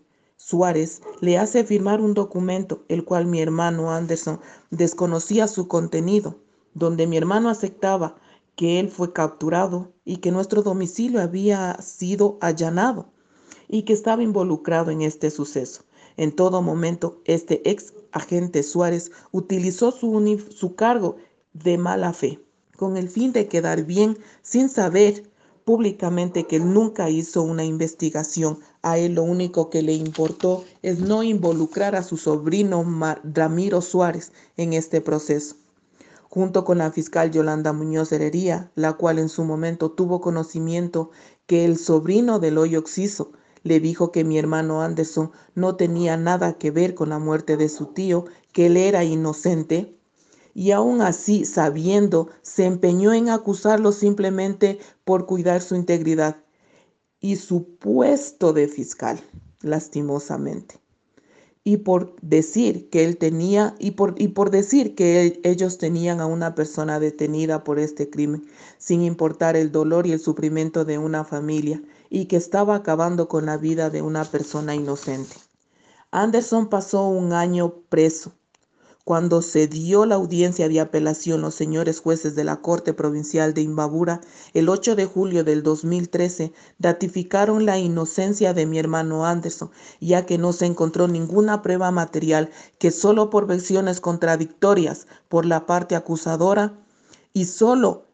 Suárez 0.49 1.01
le 1.19 1.37
hace 1.37 1.65
firmar 1.65 1.99
un 1.99 2.13
documento, 2.13 2.85
el 2.87 3.03
cual 3.03 3.25
mi 3.25 3.41
hermano 3.41 3.91
Anderson 3.91 4.39
desconocía 4.71 5.45
su 5.45 5.67
contenido, 5.67 6.39
donde 6.73 7.05
mi 7.05 7.17
hermano 7.17 7.49
aceptaba 7.49 8.15
que 8.55 8.79
él 8.79 8.87
fue 8.87 9.11
capturado 9.11 9.91
y 10.05 10.17
que 10.17 10.31
nuestro 10.31 10.61
domicilio 10.61 11.19
había 11.19 11.81
sido 11.81 12.37
allanado 12.39 13.11
y 13.67 13.81
que 13.81 13.91
estaba 13.91 14.23
involucrado 14.23 14.89
en 14.89 15.01
este 15.01 15.31
suceso. 15.31 15.83
En 16.15 16.33
todo 16.33 16.61
momento, 16.61 17.21
este 17.25 17.69
ex 17.69 17.93
agente 18.13 18.63
Suárez 18.63 19.11
utilizó 19.33 19.91
su, 19.91 20.41
su 20.49 20.75
cargo 20.75 21.17
de 21.51 21.77
mala 21.77 22.13
fe, 22.13 22.39
con 22.77 22.95
el 22.95 23.09
fin 23.09 23.33
de 23.33 23.49
quedar 23.49 23.83
bien 23.83 24.17
sin 24.43 24.69
saber 24.69 25.29
públicamente 25.67 26.45
que 26.45 26.55
él 26.55 26.73
nunca 26.73 27.09
hizo 27.09 27.43
una 27.43 27.65
investigación. 27.65 28.59
A 28.83 28.97
él 28.97 29.15
lo 29.15 29.23
único 29.23 29.69
que 29.69 29.81
le 29.81 29.91
importó 29.91 30.63
es 30.81 30.99
no 30.99 31.23
involucrar 31.23 31.93
a 31.93 32.03
su 32.03 32.15
sobrino 32.15 32.85
Ramiro 33.25 33.81
Suárez 33.81 34.31
en 34.55 34.71
este 34.71 35.01
proceso. 35.01 35.57
Junto 36.29 36.63
con 36.63 36.77
la 36.77 36.89
fiscal 36.93 37.31
Yolanda 37.31 37.73
Muñoz 37.73 38.13
Herería, 38.13 38.71
la 38.75 38.93
cual 38.93 39.19
en 39.19 39.27
su 39.27 39.43
momento 39.43 39.91
tuvo 39.91 40.21
conocimiento 40.21 41.11
que 41.47 41.65
el 41.65 41.77
sobrino 41.77 42.39
del 42.39 42.59
hoyo 42.59 42.79
oxiso 42.79 43.33
le 43.63 43.81
dijo 43.81 44.13
que 44.13 44.23
mi 44.23 44.39
hermano 44.39 44.81
Anderson 44.81 45.31
no 45.53 45.75
tenía 45.75 46.15
nada 46.15 46.57
que 46.57 46.71
ver 46.71 46.95
con 46.95 47.09
la 47.09 47.19
muerte 47.19 47.57
de 47.57 47.67
su 47.67 47.87
tío, 47.87 48.23
que 48.53 48.67
él 48.67 48.77
era 48.77 49.03
inocente. 49.03 49.97
Y 50.57 50.71
aún 50.71 51.01
así, 51.03 51.45
sabiendo, 51.45 52.29
se 52.41 52.65
empeñó 52.65 53.13
en 53.13 53.29
acusarlo 53.29 53.91
simplemente 53.91 54.79
por 55.03 55.27
cuidar 55.27 55.61
su 55.61 55.75
integridad 55.75 56.37
y 57.19 57.35
su 57.35 57.75
puesto 57.77 58.53
de 58.53 58.67
fiscal, 58.67 59.19
lastimosamente. 59.61 60.79
Y 61.63 61.77
por 61.77 62.15
decir 62.23 62.89
que 62.89 63.05
él 63.05 63.17
tenía, 63.17 63.75
y 63.77 63.91
por, 63.91 64.15
y 64.17 64.29
por 64.29 64.49
decir 64.49 64.95
que 64.95 65.39
ellos 65.43 65.77
tenían 65.77 66.21
a 66.21 66.25
una 66.25 66.55
persona 66.55 66.99
detenida 66.99 67.63
por 67.63 67.77
este 67.77 68.09
crimen, 68.09 68.47
sin 68.79 69.03
importar 69.03 69.55
el 69.55 69.71
dolor 69.71 70.07
y 70.07 70.13
el 70.13 70.19
sufrimiento 70.19 70.85
de 70.85 70.97
una 70.97 71.23
familia 71.23 71.83
y 72.09 72.25
que 72.25 72.37
estaba 72.37 72.73
acabando 72.73 73.27
con 73.27 73.45
la 73.45 73.57
vida 73.57 73.91
de 73.91 74.01
una 74.01 74.25
persona 74.25 74.73
inocente. 74.73 75.35
Anderson 76.09 76.67
pasó 76.67 77.07
un 77.07 77.31
año 77.31 77.75
preso. 77.89 78.31
Cuando 79.07 79.41
se 79.41 79.69
dio 79.69 80.05
la 80.05 80.15
audiencia 80.15 80.67
de 80.67 80.81
apelación, 80.81 81.39
los 81.39 81.55
señores 81.55 82.01
jueces 82.01 82.35
de 82.35 82.43
la 82.43 82.57
Corte 82.57 82.93
Provincial 82.93 83.53
de 83.53 83.61
Imbabura, 83.61 84.19
el 84.53 84.67
8 84.67 84.97
de 84.97 85.05
julio 85.05 85.45
del 85.45 85.63
2013, 85.63 86.51
ratificaron 86.77 87.65
la 87.65 87.77
inocencia 87.77 88.53
de 88.53 88.65
mi 88.65 88.79
hermano 88.79 89.25
Anderson, 89.25 89.71
ya 90.01 90.25
que 90.25 90.37
no 90.37 90.51
se 90.51 90.65
encontró 90.65 91.07
ninguna 91.07 91.61
prueba 91.61 91.89
material 91.89 92.49
que 92.79 92.91
solo 92.91 93.29
por 93.29 93.47
versiones 93.47 94.01
contradictorias 94.01 95.07
por 95.29 95.45
la 95.45 95.65
parte 95.65 95.95
acusadora 95.95 96.77
y 97.31 97.45
solo 97.45 98.07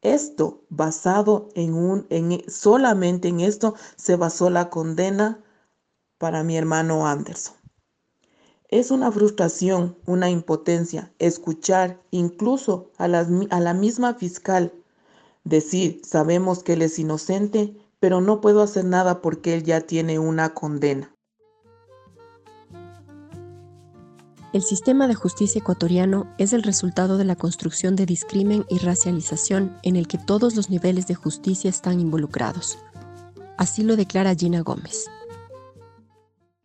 esto 0.00 0.64
basado 0.70 1.50
en 1.54 1.74
un, 1.74 2.04
en, 2.10 2.42
solamente 2.50 3.28
en 3.28 3.38
esto 3.38 3.76
se 3.94 4.16
basó 4.16 4.50
la 4.50 4.70
condena 4.70 5.38
para 6.18 6.42
mi 6.42 6.56
hermano 6.56 7.06
Anderson. 7.06 7.61
Es 8.72 8.90
una 8.90 9.12
frustración, 9.12 9.98
una 10.06 10.30
impotencia 10.30 11.12
escuchar 11.18 12.00
incluso 12.10 12.90
a, 12.96 13.06
la 13.06 13.74
misma 13.74 14.14
fiscal 14.14 14.72
decir, 15.44 16.00
sabemos 16.02 16.62
que 16.62 16.72
él 16.72 16.80
es 16.80 16.98
inocente, 16.98 17.76
pero 18.00 18.22
no 18.22 18.40
puedo 18.40 18.62
hacer 18.62 18.86
nada 18.86 19.20
porque 19.20 19.52
él 19.52 19.62
ya 19.62 19.82
tiene 19.82 20.18
una 20.18 20.54
condena. 20.54 21.14
El 24.54 24.62
sistema 24.62 25.06
de 25.06 25.16
justicia 25.16 25.58
ecuatoriano 25.58 26.34
es 26.38 26.54
el 26.54 26.62
resultado 26.62 27.18
de 27.18 27.26
la 27.26 27.36
construcción 27.36 27.94
de 27.94 28.06
discrimen 28.06 28.64
y 28.70 28.78
racialización 28.78 29.76
en 29.82 29.96
el 29.96 30.08
que 30.08 30.16
todos 30.16 30.56
los 30.56 30.70
niveles 30.70 31.06
de 31.06 31.14
justicia 31.14 31.68
están 31.68 32.00
involucrados. 32.00 32.78
Así 33.58 33.82
lo 33.82 33.96
declara 33.96 34.34
Gina 34.34 34.62
Gómez. 34.62 35.10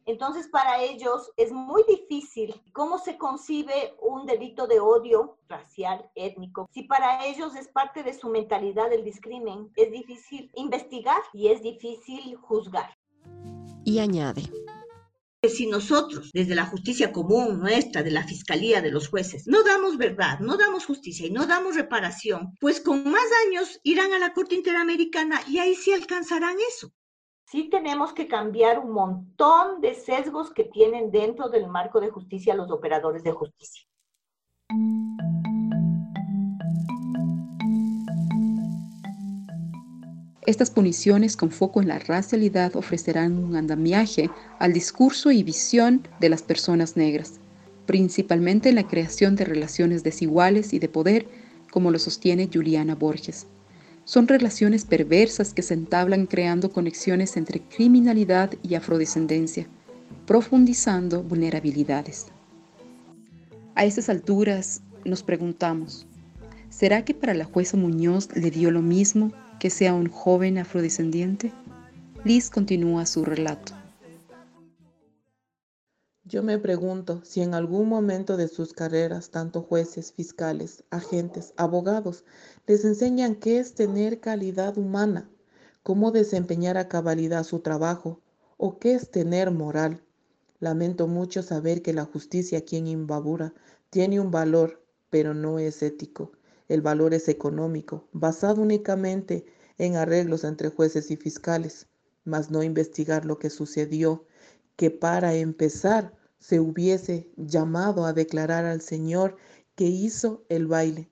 Entonces, 0.08 0.48
para 0.48 0.82
ellos 0.82 1.32
es 1.36 1.52
muy 1.52 1.84
difícil 1.86 2.56
cómo 2.72 2.98
se 2.98 3.18
concibe 3.18 3.94
un 4.02 4.26
delito 4.26 4.66
de 4.66 4.80
odio 4.80 5.38
racial, 5.50 6.10
étnico. 6.16 6.70
Si 6.74 6.84
para 6.84 7.26
ellos 7.26 7.56
es 7.58 7.68
parte 7.68 8.04
de 8.04 8.14
su 8.14 8.30
mentalidad 8.30 8.92
el 8.94 9.04
discrimen, 9.04 9.70
es 9.76 9.92
difícil 9.92 10.50
investigar 10.56 11.22
y 11.34 11.50
es 11.50 11.62
difícil 11.62 12.38
juzgar. 12.38 12.90
Y 13.84 14.00
añade, 14.00 14.44
si 15.44 15.68
nosotros, 15.68 16.32
desde 16.34 16.56
la 16.56 16.66
justicia 16.66 17.12
común 17.12 17.60
nuestra, 17.60 18.02
de 18.02 18.12
la 18.12 18.24
fiscalía, 18.24 18.82
de 18.82 18.92
los 18.92 19.10
jueces, 19.10 19.46
no 19.46 19.64
damos 19.64 19.98
verdad, 19.98 20.40
no 20.40 20.56
damos 20.56 20.86
justicia 20.86 21.28
y 21.28 21.32
no 21.32 21.46
damos 21.48 21.76
reparación, 21.76 22.56
pues 22.62 22.80
con 22.80 23.04
más 23.10 23.28
años 23.48 23.80
irán 23.84 24.14
a 24.14 24.20
la 24.20 24.34
Corte 24.34 24.56
Interamericana 24.56 25.42
y 25.48 25.60
ahí 25.60 25.76
sí 25.76 25.92
alcanzarán 25.92 26.56
eso. 26.70 26.94
Sí 27.50 27.70
tenemos 27.72 28.12
que 28.12 28.28
cambiar 28.28 28.78
un 28.78 28.92
montón 28.92 29.80
de 29.80 29.94
sesgos 29.94 30.52
que 30.52 30.66
tienen 30.66 31.12
dentro 31.12 31.48
del 31.48 31.70
marco 31.70 32.02
de 32.02 32.10
justicia 32.10 32.54
los 32.54 32.70
operadores 32.70 33.24
de 33.24 33.32
justicia. 33.32 33.88
Estas 40.46 40.72
puniciones 40.72 41.38
con 41.38 41.52
foco 41.52 41.82
en 41.82 41.88
la 41.88 42.00
racialidad 42.00 42.76
ofrecerán 42.76 43.42
un 43.42 43.56
andamiaje 43.56 44.30
al 44.60 44.74
discurso 44.74 45.32
y 45.32 45.42
visión 45.44 46.06
de 46.20 46.28
las 46.28 46.42
personas 46.42 46.98
negras, 46.98 47.40
principalmente 47.86 48.68
en 48.68 48.76
la 48.76 48.90
creación 48.90 49.38
de 49.38 49.46
relaciones 49.46 50.04
desiguales 50.04 50.74
y 50.74 50.80
de 50.80 50.90
poder, 50.90 51.28
como 51.72 51.92
lo 51.92 52.00
sostiene 52.00 52.50
Juliana 52.54 52.96
Borges. 52.96 53.48
Son 54.08 54.26
relaciones 54.26 54.86
perversas 54.86 55.54
que 55.54 55.62
se 55.62 55.74
entablan 55.74 56.28
creando 56.28 56.72
conexiones 56.72 57.36
entre 57.36 57.60
criminalidad 57.60 58.54
y 58.64 58.76
afrodescendencia, 58.76 59.68
profundizando 60.26 61.24
vulnerabilidades. 61.24 62.28
A 63.76 63.84
estas 63.84 64.08
alturas 64.08 64.82
nos 65.04 65.24
preguntamos, 65.24 66.08
¿será 66.70 67.04
que 67.04 67.14
para 67.14 67.34
la 67.34 67.44
jueza 67.44 67.76
Muñoz 67.76 68.30
le 68.34 68.50
dio 68.50 68.72
lo 68.72 68.82
mismo 68.82 69.34
que 69.60 69.70
sea 69.70 69.94
un 69.94 70.08
joven 70.08 70.58
afrodescendiente? 70.58 71.52
Liz 72.24 72.50
continúa 72.50 73.06
su 73.06 73.26
relato. 73.26 73.74
Yo 76.30 76.44
me 76.44 76.60
pregunto 76.60 77.22
si 77.24 77.42
en 77.42 77.54
algún 77.54 77.88
momento 77.88 78.36
de 78.36 78.50
sus 78.50 78.74
carreras, 78.74 79.30
tanto 79.30 79.62
jueces, 79.62 80.12
fiscales, 80.12 80.84
agentes, 80.90 81.54
abogados, 81.56 82.26
les 82.66 82.84
enseñan 82.84 83.36
qué 83.36 83.60
es 83.60 83.76
tener 83.76 84.20
calidad 84.20 84.78
humana, 84.78 85.30
cómo 85.84 86.12
desempeñar 86.12 86.78
a 86.78 86.90
cabalidad 86.90 87.46
su 87.46 87.60
trabajo 87.60 88.20
o 88.58 88.78
qué 88.78 88.96
es 88.96 89.10
tener 89.10 89.52
moral. 89.52 90.04
Lamento 90.60 91.08
mucho 91.08 91.44
saber 91.44 91.82
que 91.82 91.94
la 91.94 92.04
justicia 92.04 92.58
aquí 92.58 92.76
en 92.76 93.08
tiene 93.90 94.20
un 94.20 94.30
valor, 94.30 94.84
pero 95.10 95.34
no 95.34 95.60
es 95.60 95.82
ético. 95.82 96.34
El 96.68 96.82
valor 96.82 97.14
es 97.14 97.30
económico, 97.30 98.10
basado 98.12 98.62
únicamente 98.62 99.46
en 99.78 99.96
arreglos 99.96 100.44
entre 100.44 100.68
jueces 100.68 101.10
y 101.10 101.16
fiscales, 101.16 101.88
mas 102.26 102.52
no 102.52 102.64
investigar 102.64 103.24
lo 103.24 103.40
que 103.40 103.50
sucedió, 103.50 104.26
que 104.76 104.92
para 104.92 105.34
empezar 105.34 106.17
se 106.40 106.60
hubiese 106.60 107.30
llamado 107.36 108.06
a 108.06 108.14
declarar 108.14 108.66
al 108.66 108.82
Señor 108.82 109.38
que 109.76 109.86
hizo 109.86 110.44
el 110.50 110.68
baile. 110.68 111.10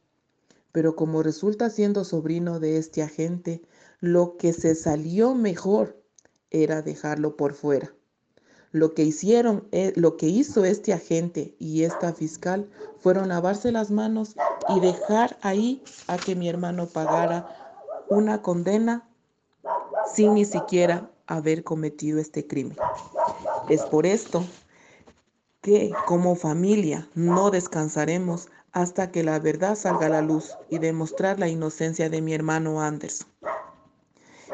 Pero 0.72 0.96
como 0.96 1.24
resulta 1.24 1.70
siendo 1.70 2.04
sobrino 2.04 2.60
de 2.60 2.78
este 2.78 3.02
agente, 3.02 3.62
lo 4.00 4.38
que 4.38 4.54
se 4.54 4.76
salió 4.76 5.36
mejor 5.36 6.02
era 6.52 6.82
dejarlo 6.82 7.38
por 7.38 7.54
fuera. 7.54 7.94
Lo 8.72 8.94
que 8.94 9.04
hicieron, 9.04 9.68
eh, 9.72 9.94
lo 9.96 10.18
que 10.18 10.28
hizo 10.28 10.66
este 10.66 10.92
agente 10.92 11.56
y 11.60 11.84
esta 11.84 12.12
fiscal 12.12 12.70
fueron 13.00 13.30
lavarse 13.30 13.72
las 13.72 13.90
manos 13.90 14.36
y 14.76 14.80
dejar 14.82 15.38
ahí 15.42 15.82
a 16.08 16.18
que 16.18 16.36
mi 16.36 16.50
hermano 16.50 16.88
pagara 16.88 17.48
una 18.10 18.42
condena 18.42 19.08
sin 20.14 20.34
ni 20.34 20.44
siquiera 20.44 21.10
haber 21.26 21.64
cometido 21.64 22.20
este 22.20 22.46
crimen. 22.48 22.78
Es 23.70 23.82
por 23.84 24.06
esto 24.06 24.46
que 25.66 25.92
como 26.06 26.36
familia 26.36 27.10
no 27.16 27.50
descansaremos 27.50 28.50
hasta 28.72 29.10
que 29.10 29.24
la 29.24 29.40
verdad 29.40 29.76
salga 29.76 30.06
a 30.06 30.10
la 30.10 30.22
luz 30.22 30.56
y 30.70 30.78
demostrar 30.78 31.40
la 31.40 31.48
inocencia 31.48 32.08
de 32.08 32.22
mi 32.22 32.36
hermano 32.36 32.84
Anderson. 32.84 33.28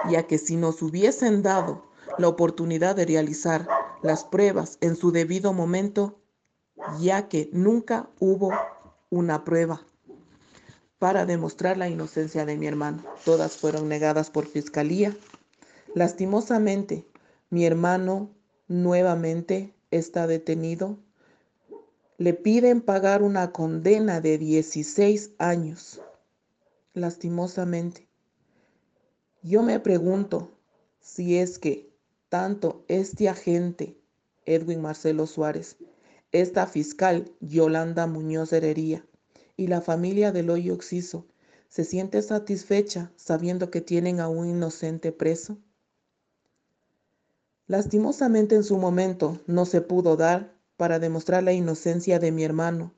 Ya 0.09 0.23
que 0.25 0.37
si 0.37 0.55
nos 0.55 0.81
hubiesen 0.81 1.43
dado 1.43 1.83
la 2.17 2.29
oportunidad 2.29 2.95
de 2.95 3.03
realizar 3.03 3.67
las 4.01 4.23
pruebas 4.23 4.77
en 4.79 4.95
su 4.95 5.11
debido 5.11 5.51
momento, 5.51 6.17
ya 7.01 7.27
que 7.27 7.49
nunca 7.51 8.07
hubo 8.21 8.53
una 9.09 9.43
prueba 9.43 9.81
para 10.97 11.25
demostrar 11.25 11.75
la 11.75 11.89
inocencia 11.89 12.45
de 12.45 12.55
mi 12.55 12.67
hermano. 12.67 13.03
Todas 13.25 13.57
fueron 13.57 13.89
negadas 13.89 14.29
por 14.29 14.45
fiscalía. 14.45 15.13
Lastimosamente, 15.93 17.05
mi 17.49 17.65
hermano 17.65 18.29
nuevamente 18.69 19.73
está 19.91 20.25
detenido. 20.27 20.97
Le 22.17 22.33
piden 22.33 22.81
pagar 22.81 23.21
una 23.21 23.51
condena 23.51 24.21
de 24.21 24.37
16 24.37 25.31
años. 25.37 26.01
Lastimosamente. 26.93 28.07
Yo 29.43 29.63
me 29.63 29.79
pregunto 29.79 30.51
si 30.99 31.37
es 31.37 31.59
que 31.59 31.89
tanto 32.29 32.83
este 32.87 33.29
agente, 33.29 33.97
Edwin 34.45 34.81
Marcelo 34.81 35.27
Suárez, 35.27 35.77
esta 36.31 36.65
fiscal, 36.65 37.31
Yolanda 37.41 38.07
Muñoz 38.07 38.53
Herería, 38.53 39.05
y 39.57 39.67
la 39.67 39.81
familia 39.81 40.31
del 40.31 40.49
hoyo 40.49 40.73
oxiso 40.73 41.27
se 41.67 41.83
siente 41.85 42.21
satisfecha 42.21 43.11
sabiendo 43.15 43.71
que 43.71 43.81
tienen 43.81 44.19
a 44.19 44.27
un 44.27 44.47
inocente 44.47 45.11
preso? 45.11 45.57
Lastimosamente 47.67 48.55
en 48.55 48.63
su 48.63 48.77
momento 48.77 49.39
no 49.47 49.65
se 49.65 49.81
pudo 49.81 50.17
dar 50.17 50.53
para 50.77 50.99
demostrar 50.99 51.43
la 51.43 51.53
inocencia 51.53 52.19
de 52.19 52.31
mi 52.31 52.43
hermano, 52.43 52.93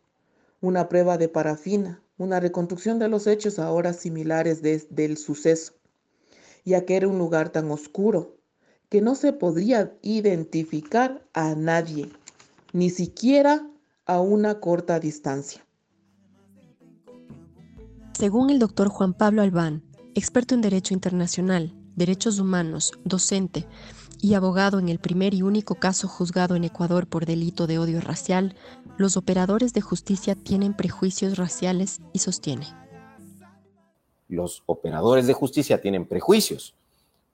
una 0.62 0.88
prueba 0.90 1.18
de 1.18 1.28
parafina, 1.28 2.02
una 2.18 2.40
reconstrucción 2.40 3.00
de 3.00 3.10
los 3.10 3.28
hechos 3.28 3.60
ahora 3.60 3.94
similares 3.94 4.62
del 4.62 5.18
suceso, 5.18 5.74
ya 6.64 6.86
que 6.86 6.96
era 6.96 7.08
un 7.08 7.18
lugar 7.18 7.50
tan 7.50 7.70
oscuro 7.72 8.38
que 8.90 9.02
no 9.02 9.16
se 9.16 9.34
podría 9.34 9.98
identificar 10.02 11.28
a 11.34 11.56
nadie, 11.56 12.12
ni 12.72 12.90
siquiera 12.90 13.68
a 14.06 14.22
una 14.22 14.60
corta 14.60 15.00
distancia. 15.00 15.66
Según 18.18 18.52
el 18.52 18.60
doctor 18.60 18.90
Juan 18.90 19.14
Pablo 19.14 19.42
Albán, 19.42 19.84
experto 20.14 20.54
en 20.54 20.62
Derecho 20.62 20.94
Internacional, 20.94 21.74
Derechos 21.96 22.40
Humanos, 22.40 22.94
docente 23.04 23.66
y 24.24 24.36
abogado 24.36 24.80
en 24.80 24.88
el 24.88 25.00
primer 25.00 25.34
y 25.34 25.42
único 25.42 25.76
caso 25.76 26.08
juzgado 26.08 26.56
en 26.56 26.64
Ecuador 26.64 27.08
por 27.08 27.26
delito 27.26 27.68
de 27.68 27.78
odio 27.78 28.00
racial, 28.00 28.56
los 28.96 29.18
operadores 29.18 29.74
de 29.74 29.82
justicia 29.82 30.34
tienen 30.34 30.74
prejuicios 30.74 31.38
raciales 31.38 32.00
y 32.14 32.20
sostiene. 32.20 32.66
Los 34.30 34.64
operadores 34.66 35.28
de 35.28 35.34
justicia 35.34 35.82
tienen 35.82 36.06
prejuicios 36.06 36.74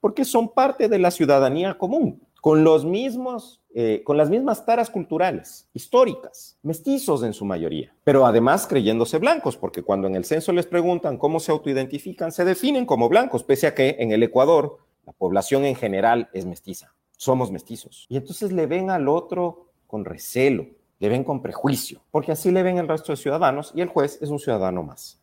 porque 0.00 0.24
son 0.24 0.48
parte 0.48 0.88
de 0.88 0.98
la 0.98 1.12
ciudadanía 1.12 1.78
común 1.78 2.20
con, 2.40 2.64
los 2.64 2.84
mismos, 2.84 3.60
eh, 3.72 4.02
con 4.04 4.16
las 4.16 4.28
mismas 4.28 4.66
taras 4.66 4.90
culturales, 4.90 5.68
históricas, 5.72 6.58
mestizos 6.62 7.22
en 7.22 7.34
su 7.34 7.44
mayoría, 7.44 7.94
pero 8.02 8.26
además 8.26 8.66
creyéndose 8.66 9.18
blancos, 9.18 9.56
porque 9.56 9.84
cuando 9.84 10.08
en 10.08 10.16
el 10.16 10.24
censo 10.24 10.52
les 10.52 10.66
preguntan 10.66 11.18
cómo 11.18 11.38
se 11.38 11.52
autoidentifican, 11.52 12.32
se 12.32 12.44
definen 12.44 12.84
como 12.84 13.08
blancos, 13.08 13.44
pese 13.44 13.68
a 13.68 13.76
que 13.76 13.96
en 14.00 14.10
el 14.10 14.24
Ecuador 14.24 14.89
la 15.04 15.12
población 15.12 15.64
en 15.64 15.74
general 15.74 16.28
es 16.32 16.46
mestiza, 16.46 16.94
somos 17.16 17.50
mestizos. 17.50 18.06
Y 18.08 18.16
entonces 18.16 18.52
le 18.52 18.66
ven 18.66 18.90
al 18.90 19.08
otro 19.08 19.72
con 19.86 20.04
recelo, 20.04 20.66
le 20.98 21.08
ven 21.08 21.24
con 21.24 21.42
prejuicio, 21.42 22.02
porque 22.10 22.32
así 22.32 22.50
le 22.50 22.62
ven 22.62 22.78
el 22.78 22.88
resto 22.88 23.12
de 23.12 23.16
ciudadanos 23.16 23.72
y 23.74 23.80
el 23.80 23.88
juez 23.88 24.18
es 24.20 24.30
un 24.30 24.38
ciudadano 24.38 24.82
más. 24.82 25.20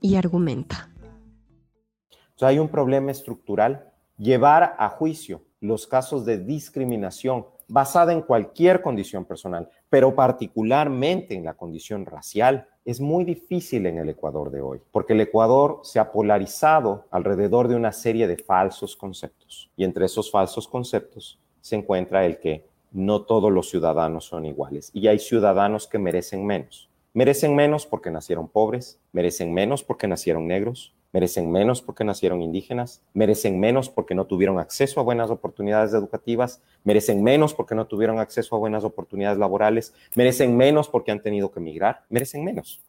Y 0.00 0.16
argumenta. 0.16 0.90
O 2.34 2.38
sea, 2.38 2.48
hay 2.48 2.58
un 2.58 2.68
problema 2.68 3.10
estructural. 3.10 3.92
Llevar 4.16 4.76
a 4.78 4.88
juicio 4.88 5.42
los 5.60 5.86
casos 5.86 6.24
de 6.24 6.38
discriminación 6.38 7.46
basada 7.68 8.12
en 8.12 8.22
cualquier 8.22 8.82
condición 8.82 9.24
personal, 9.24 9.68
pero 9.88 10.14
particularmente 10.14 11.34
en 11.34 11.44
la 11.44 11.54
condición 11.54 12.04
racial, 12.04 12.68
es 12.84 13.00
muy 13.00 13.24
difícil 13.24 13.86
en 13.86 13.98
el 13.98 14.10
Ecuador 14.10 14.50
de 14.50 14.60
hoy, 14.60 14.80
porque 14.92 15.14
el 15.14 15.20
Ecuador 15.20 15.80
se 15.82 15.98
ha 15.98 16.12
polarizado 16.12 17.06
alrededor 17.10 17.68
de 17.68 17.76
una 17.76 17.92
serie 17.92 18.26
de 18.26 18.36
falsos 18.36 18.94
conceptos. 18.94 19.70
Y 19.76 19.84
entre 19.84 20.04
esos 20.04 20.30
falsos 20.30 20.68
conceptos 20.68 21.38
se 21.60 21.76
encuentra 21.76 22.26
el 22.26 22.38
que 22.38 22.66
no 22.92 23.22
todos 23.22 23.50
los 23.50 23.70
ciudadanos 23.70 24.26
son 24.26 24.46
iguales 24.46 24.90
y 24.94 25.08
hay 25.08 25.18
ciudadanos 25.18 25.88
que 25.88 25.98
merecen 25.98 26.46
menos. 26.46 26.88
Merecen 27.12 27.54
menos 27.54 27.86
porque 27.86 28.10
nacieron 28.10 28.48
pobres, 28.48 28.98
merecen 29.12 29.52
menos 29.52 29.82
porque 29.82 30.06
nacieron 30.06 30.46
negros, 30.46 30.92
merecen 31.14 31.52
menos 31.52 31.80
porque 31.80 32.02
nacieron 32.02 32.42
indígenas, 32.42 33.00
merecen 33.14 33.60
menos 33.60 33.88
porque 33.88 34.16
no 34.16 34.26
tuvieron 34.26 34.58
acceso 34.58 34.98
a 34.98 35.04
buenas 35.04 35.30
oportunidades 35.30 35.94
educativas, 35.94 36.60
merecen 36.82 37.22
menos 37.22 37.54
porque 37.54 37.76
no 37.76 37.86
tuvieron 37.86 38.18
acceso 38.18 38.56
a 38.56 38.58
buenas 38.58 38.82
oportunidades 38.82 39.38
laborales, 39.38 39.94
merecen 40.16 40.56
menos 40.56 40.88
porque 40.88 41.12
han 41.12 41.22
tenido 41.22 41.52
que 41.52 41.60
emigrar, 41.60 42.04
merecen 42.10 42.44
menos. 42.44 42.82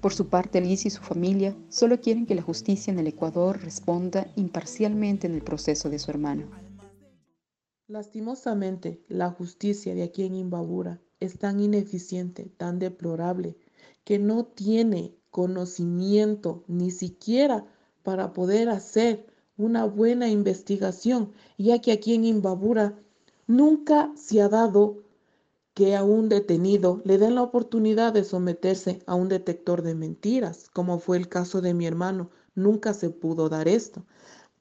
Por 0.00 0.12
su 0.12 0.28
parte, 0.28 0.60
Liz 0.60 0.84
y 0.86 0.90
su 0.90 1.02
familia 1.02 1.54
solo 1.68 2.00
quieren 2.00 2.26
que 2.26 2.34
la 2.34 2.42
justicia 2.42 2.92
en 2.92 2.98
el 2.98 3.06
Ecuador 3.06 3.60
responda 3.62 4.26
imparcialmente 4.34 5.28
en 5.28 5.34
el 5.34 5.42
proceso 5.42 5.88
de 5.88 6.00
su 6.00 6.10
hermano. 6.10 6.48
Lastimosamente, 7.86 9.04
la 9.06 9.30
justicia 9.30 9.94
de 9.94 10.02
aquí 10.02 10.24
en 10.24 10.34
Imbabura 10.34 11.00
es 11.20 11.38
tan 11.38 11.60
ineficiente, 11.60 12.50
tan 12.56 12.78
deplorable, 12.78 13.56
que 14.04 14.18
no 14.18 14.44
tiene 14.44 15.14
conocimiento 15.30 16.64
ni 16.66 16.90
siquiera 16.90 17.66
para 18.02 18.32
poder 18.32 18.68
hacer 18.68 19.26
una 19.56 19.84
buena 19.84 20.28
investigación, 20.28 21.32
ya 21.58 21.80
que 21.80 21.92
aquí 21.92 22.14
en 22.14 22.24
Imbabura 22.24 22.98
nunca 23.46 24.12
se 24.16 24.40
ha 24.40 24.48
dado 24.48 25.02
que 25.74 25.94
a 25.94 26.02
un 26.02 26.28
detenido 26.28 27.00
le 27.04 27.18
den 27.18 27.36
la 27.36 27.42
oportunidad 27.42 28.12
de 28.12 28.24
someterse 28.24 29.00
a 29.06 29.14
un 29.14 29.28
detector 29.28 29.82
de 29.82 29.94
mentiras, 29.94 30.68
como 30.72 30.98
fue 30.98 31.16
el 31.16 31.28
caso 31.28 31.60
de 31.60 31.72
mi 31.72 31.86
hermano. 31.86 32.30
Nunca 32.56 32.94
se 32.94 33.10
pudo 33.10 33.48
dar 33.48 33.68
esto. 33.68 34.04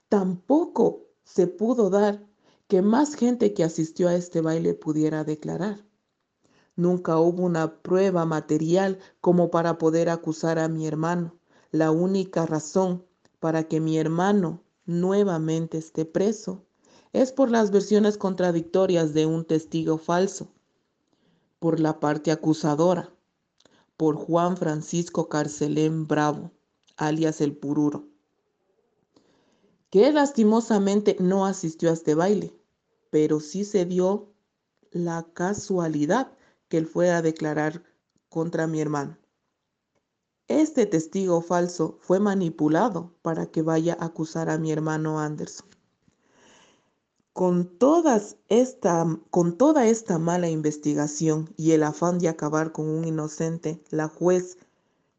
Tampoco 0.09 1.07
se 1.23 1.47
pudo 1.47 1.89
dar 1.89 2.23
que 2.67 2.83
más 2.83 3.15
gente 3.15 3.55
que 3.55 3.63
asistió 3.63 4.09
a 4.09 4.15
este 4.15 4.41
baile 4.41 4.75
pudiera 4.75 5.23
declarar. 5.23 5.86
Nunca 6.77 7.17
hubo 7.17 7.43
una 7.43 7.81
prueba 7.81 8.23
material 8.25 8.99
como 9.19 9.49
para 9.49 9.79
poder 9.79 10.09
acusar 10.09 10.59
a 10.59 10.67
mi 10.67 10.85
hermano. 10.85 11.35
La 11.71 11.89
única 11.89 12.45
razón 12.45 13.03
para 13.39 13.63
que 13.63 13.79
mi 13.79 13.97
hermano 13.97 14.61
nuevamente 14.85 15.79
esté 15.79 16.05
preso 16.05 16.63
es 17.13 17.31
por 17.31 17.49
las 17.49 17.71
versiones 17.71 18.17
contradictorias 18.19 19.15
de 19.15 19.25
un 19.25 19.43
testigo 19.43 19.97
falso, 19.97 20.49
por 21.57 21.79
la 21.79 21.99
parte 21.99 22.31
acusadora, 22.31 23.09
por 23.97 24.15
Juan 24.15 24.55
Francisco 24.55 25.29
Carcelén 25.29 26.05
Bravo, 26.05 26.51
alias 26.95 27.41
el 27.41 27.57
Pururo, 27.57 28.05
que 29.89 30.11
lastimosamente 30.11 31.17
no 31.19 31.47
asistió 31.47 31.89
a 31.89 31.93
este 31.93 32.13
baile, 32.13 32.53
pero 33.09 33.39
sí 33.39 33.65
se 33.65 33.85
dio 33.85 34.31
la 34.91 35.25
casualidad 35.33 36.36
que 36.69 36.77
él 36.77 36.87
fue 36.87 37.11
a 37.11 37.21
declarar 37.21 37.83
contra 38.29 38.67
mi 38.67 38.81
hermano. 38.81 39.17
Este 40.47 40.85
testigo 40.85 41.41
falso 41.41 41.97
fue 42.01 42.19
manipulado 42.19 43.13
para 43.21 43.47
que 43.47 43.61
vaya 43.61 43.97
a 43.99 44.05
acusar 44.05 44.49
a 44.49 44.57
mi 44.57 44.71
hermano 44.71 45.19
Anderson. 45.19 45.67
Con, 47.33 47.77
todas 47.77 48.37
esta, 48.47 49.05
con 49.29 49.57
toda 49.57 49.87
esta 49.87 50.17
mala 50.17 50.49
investigación 50.49 51.53
y 51.57 51.71
el 51.71 51.83
afán 51.83 52.17
de 52.17 52.29
acabar 52.29 52.71
con 52.71 52.89
un 52.89 53.05
inocente, 53.05 53.83
la 53.89 54.07
juez 54.07 54.57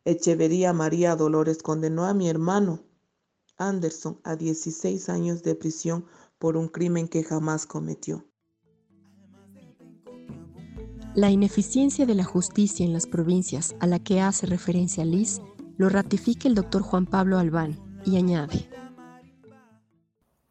Echevería 0.04 0.72
María 0.72 1.14
Dolores 1.14 1.62
condenó 1.62 2.06
a 2.06 2.14
mi 2.14 2.30
hermano 2.30 2.80
Anderson 3.58 4.18
a 4.24 4.36
16 4.36 5.10
años 5.10 5.42
de 5.42 5.54
prisión 5.54 6.06
por 6.38 6.56
un 6.56 6.68
crimen 6.68 7.08
que 7.08 7.22
jamás 7.22 7.66
cometió. 7.66 8.24
La 11.14 11.30
ineficiencia 11.30 12.06
de 12.06 12.14
la 12.14 12.24
justicia 12.24 12.84
en 12.84 12.92
las 12.92 13.06
provincias 13.06 13.74
a 13.80 13.86
la 13.86 13.98
que 13.98 14.20
hace 14.20 14.46
referencia 14.46 15.04
Liz 15.04 15.40
lo 15.76 15.88
ratifica 15.88 16.48
el 16.48 16.54
doctor 16.54 16.82
Juan 16.82 17.06
Pablo 17.06 17.38
Albán 17.38 17.78
y 18.04 18.16
añade. 18.16 18.68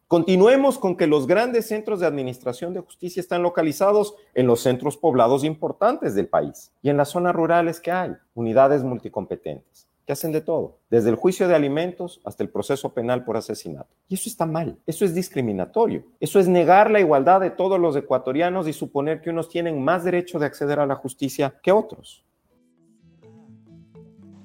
Continuemos 0.08 0.80
con 0.80 0.96
que 0.96 1.06
los 1.06 1.28
grandes 1.28 1.67
centros 1.67 2.00
de 2.00 2.08
administración 2.08 2.74
de 2.74 2.80
justicia 2.80 3.20
están 3.20 3.43
localizados 3.43 4.15
en 4.34 4.48
los 4.48 4.62
centros 4.62 4.98
poblados 4.98 5.43
importantes 5.43 6.15
del 6.15 6.28
país 6.28 6.72
y 6.82 6.89
en 6.89 6.98
las 6.98 7.10
zonas 7.10 7.36
rurales 7.36 7.80
que 7.80 7.91
hay, 7.91 8.12
unidades 8.34 8.84
multicompetentes. 8.84 9.87
Que 10.08 10.13
hacen 10.13 10.32
de 10.32 10.39
todo, 10.39 10.80
desde 10.89 11.10
el 11.10 11.17
juicio 11.17 11.50
de 11.50 11.56
alimentos 11.56 12.22
hasta 12.24 12.41
el 12.41 12.50
proceso 12.50 12.93
penal 12.93 13.26
por 13.26 13.36
asesinato. 13.36 13.93
Y 14.08 14.13
eso 14.15 14.30
está 14.30 14.46
mal, 14.46 14.80
eso 14.88 15.04
es 15.04 15.13
discriminatorio, 15.13 16.06
eso 16.22 16.39
es 16.39 16.48
negar 16.48 16.89
la 16.89 17.02
igualdad 17.02 17.41
de 17.41 17.50
todos 17.50 17.78
los 17.78 17.93
ecuatorianos 17.98 18.70
y 18.70 18.74
suponer 18.74 19.20
que 19.20 19.32
unos 19.32 19.50
tienen 19.50 19.84
más 19.84 20.06
derecho 20.06 20.39
de 20.39 20.46
acceder 20.46 20.80
a 20.80 20.86
la 20.86 20.96
justicia 20.96 21.60
que 21.62 21.74
otros. 21.74 22.24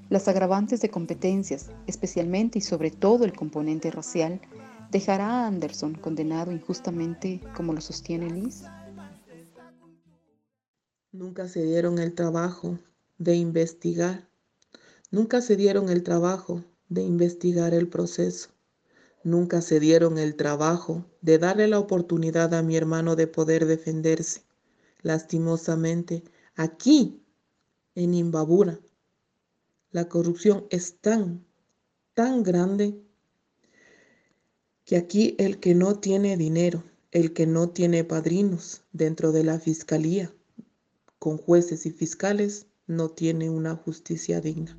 Las 0.09 0.27
agravantes 0.27 0.81
de 0.81 0.90
competencias, 0.90 1.70
especialmente 1.87 2.59
y 2.59 2.62
sobre 2.62 2.90
todo 2.90 3.25
el 3.25 3.33
componente 3.33 3.92
racial, 3.92 4.40
dejará 4.90 5.44
a 5.44 5.46
Anderson 5.46 5.94
condenado 5.94 6.51
injustamente 6.51 7.40
como 7.55 7.72
lo 7.72 7.81
sostiene 7.81 8.29
Liz. 8.29 8.64
Nunca 11.12 11.46
se 11.46 11.62
dieron 11.62 12.01
el 12.01 12.14
trabajo 12.14 12.81
de 13.18 13.37
investigar. 13.37 14.31
Nunca 15.12 15.42
se 15.42 15.57
dieron 15.57 15.90
el 15.90 16.03
trabajo 16.03 16.64
de 16.88 17.03
investigar 17.03 17.75
el 17.75 17.87
proceso. 17.87 18.48
Nunca 19.22 19.61
se 19.61 19.79
dieron 19.79 20.16
el 20.16 20.37
trabajo 20.37 21.05
de 21.20 21.37
darle 21.37 21.68
la 21.68 21.79
oportunidad 21.79 22.55
a 22.55 22.62
mi 22.62 22.77
hermano 22.77 23.14
de 23.14 23.27
poder 23.27 23.66
defenderse. 23.66 24.40
Lastimosamente, 25.03 26.22
aquí, 26.55 27.20
en 27.94 28.14
Imbabura, 28.14 28.81
la 29.90 30.09
corrupción 30.09 30.64
es 30.70 30.96
tan, 30.96 31.44
tan 32.14 32.42
grande 32.42 32.98
que 34.87 34.96
aquí 34.96 35.37
el 35.38 35.61
que 35.61 35.75
no 35.75 36.01
tiene 36.01 36.38
dinero, 36.38 36.85
el 37.11 37.35
que 37.35 37.46
no 37.46 37.68
tiene 37.68 38.03
padrinos 38.03 38.81
dentro 38.92 39.31
de 39.31 39.44
la 39.44 39.61
fiscalía, 39.61 40.33
con 41.18 41.37
jueces 41.37 41.85
y 41.85 41.90
fiscales 41.90 42.66
no 42.87 43.11
tiene 43.11 43.51
una 43.51 43.77
justicia 43.77 44.40
digna. 44.40 44.79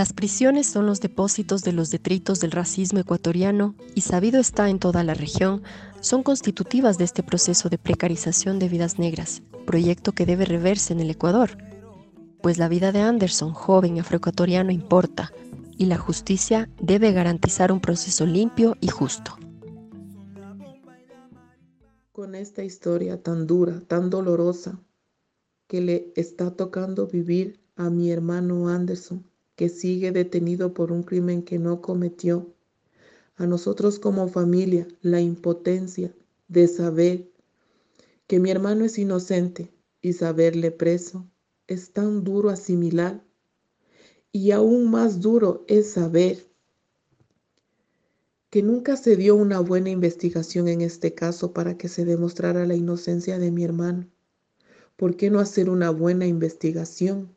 Las 0.00 0.14
prisiones 0.14 0.66
son 0.66 0.86
los 0.86 1.02
depósitos 1.02 1.62
de 1.62 1.74
los 1.74 1.90
detritos 1.90 2.40
del 2.40 2.52
racismo 2.52 3.00
ecuatoriano 3.00 3.74
y 3.94 4.00
sabido 4.00 4.40
está 4.40 4.70
en 4.70 4.78
toda 4.78 5.04
la 5.04 5.12
región, 5.12 5.62
son 6.00 6.22
constitutivas 6.22 6.96
de 6.96 7.04
este 7.04 7.22
proceso 7.22 7.68
de 7.68 7.76
precarización 7.76 8.58
de 8.58 8.70
vidas 8.70 8.98
negras, 8.98 9.42
proyecto 9.66 10.12
que 10.12 10.24
debe 10.24 10.46
reverse 10.46 10.94
en 10.94 11.00
el 11.00 11.10
Ecuador, 11.10 11.58
pues 12.40 12.56
la 12.56 12.68
vida 12.68 12.92
de 12.92 13.02
Anderson, 13.02 13.52
joven 13.52 14.00
afroecuatoriano, 14.00 14.70
importa 14.70 15.34
y 15.76 15.84
la 15.84 15.98
justicia 15.98 16.70
debe 16.80 17.12
garantizar 17.12 17.70
un 17.70 17.80
proceso 17.80 18.24
limpio 18.24 18.78
y 18.80 18.88
justo. 18.88 19.36
Con 22.10 22.34
esta 22.34 22.64
historia 22.64 23.22
tan 23.22 23.46
dura, 23.46 23.82
tan 23.86 24.08
dolorosa, 24.08 24.80
que 25.66 25.82
le 25.82 26.10
está 26.16 26.56
tocando 26.56 27.06
vivir 27.06 27.60
a 27.76 27.90
mi 27.90 28.10
hermano 28.10 28.70
Anderson, 28.70 29.29
que 29.60 29.68
sigue 29.68 30.10
detenido 30.10 30.72
por 30.72 30.90
un 30.90 31.02
crimen 31.02 31.42
que 31.42 31.58
no 31.58 31.82
cometió. 31.82 32.50
A 33.36 33.46
nosotros 33.46 33.98
como 33.98 34.26
familia, 34.26 34.88
la 35.02 35.20
impotencia 35.20 36.16
de 36.48 36.66
saber 36.66 37.30
que 38.26 38.40
mi 38.40 38.50
hermano 38.50 38.86
es 38.86 38.96
inocente 38.96 39.70
y 40.00 40.14
saberle 40.14 40.70
preso 40.70 41.28
es 41.66 41.92
tan 41.92 42.24
duro 42.24 42.48
asimilar. 42.48 43.22
Y 44.32 44.52
aún 44.52 44.90
más 44.90 45.20
duro 45.20 45.62
es 45.68 45.90
saber 45.90 46.42
que 48.48 48.62
nunca 48.62 48.96
se 48.96 49.14
dio 49.14 49.36
una 49.36 49.60
buena 49.60 49.90
investigación 49.90 50.68
en 50.68 50.80
este 50.80 51.12
caso 51.12 51.52
para 51.52 51.76
que 51.76 51.88
se 51.88 52.06
demostrara 52.06 52.64
la 52.64 52.76
inocencia 52.76 53.38
de 53.38 53.50
mi 53.50 53.64
hermano. 53.64 54.08
¿Por 54.96 55.16
qué 55.16 55.28
no 55.28 55.38
hacer 55.38 55.68
una 55.68 55.90
buena 55.90 56.26
investigación? 56.26 57.36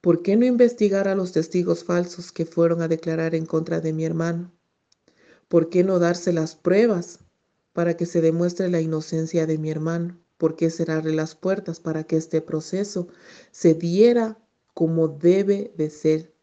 ¿Por 0.00 0.22
qué 0.22 0.34
no 0.34 0.46
investigar 0.46 1.08
a 1.08 1.14
los 1.14 1.32
testigos 1.32 1.84
falsos 1.84 2.32
que 2.32 2.46
fueron 2.46 2.80
a 2.80 2.88
declarar 2.88 3.34
en 3.34 3.44
contra 3.44 3.82
de 3.82 3.92
mi 3.92 4.06
hermano? 4.06 4.50
¿Por 5.46 5.68
qué 5.68 5.84
no 5.84 5.98
darse 5.98 6.32
las 6.32 6.56
pruebas 6.56 7.18
para 7.74 7.98
que 7.98 8.06
se 8.06 8.22
demuestre 8.22 8.70
la 8.70 8.80
inocencia 8.80 9.46
de 9.46 9.58
mi 9.58 9.70
hermano? 9.70 10.18
¿Por 10.38 10.56
qué 10.56 10.70
cerrarle 10.70 11.12
las 11.12 11.34
puertas 11.34 11.80
para 11.80 12.04
que 12.04 12.16
este 12.16 12.40
proceso 12.40 13.08
se 13.50 13.74
diera 13.74 14.38
como 14.72 15.08
debe 15.08 15.74
de 15.76 15.90
ser? 15.90 16.34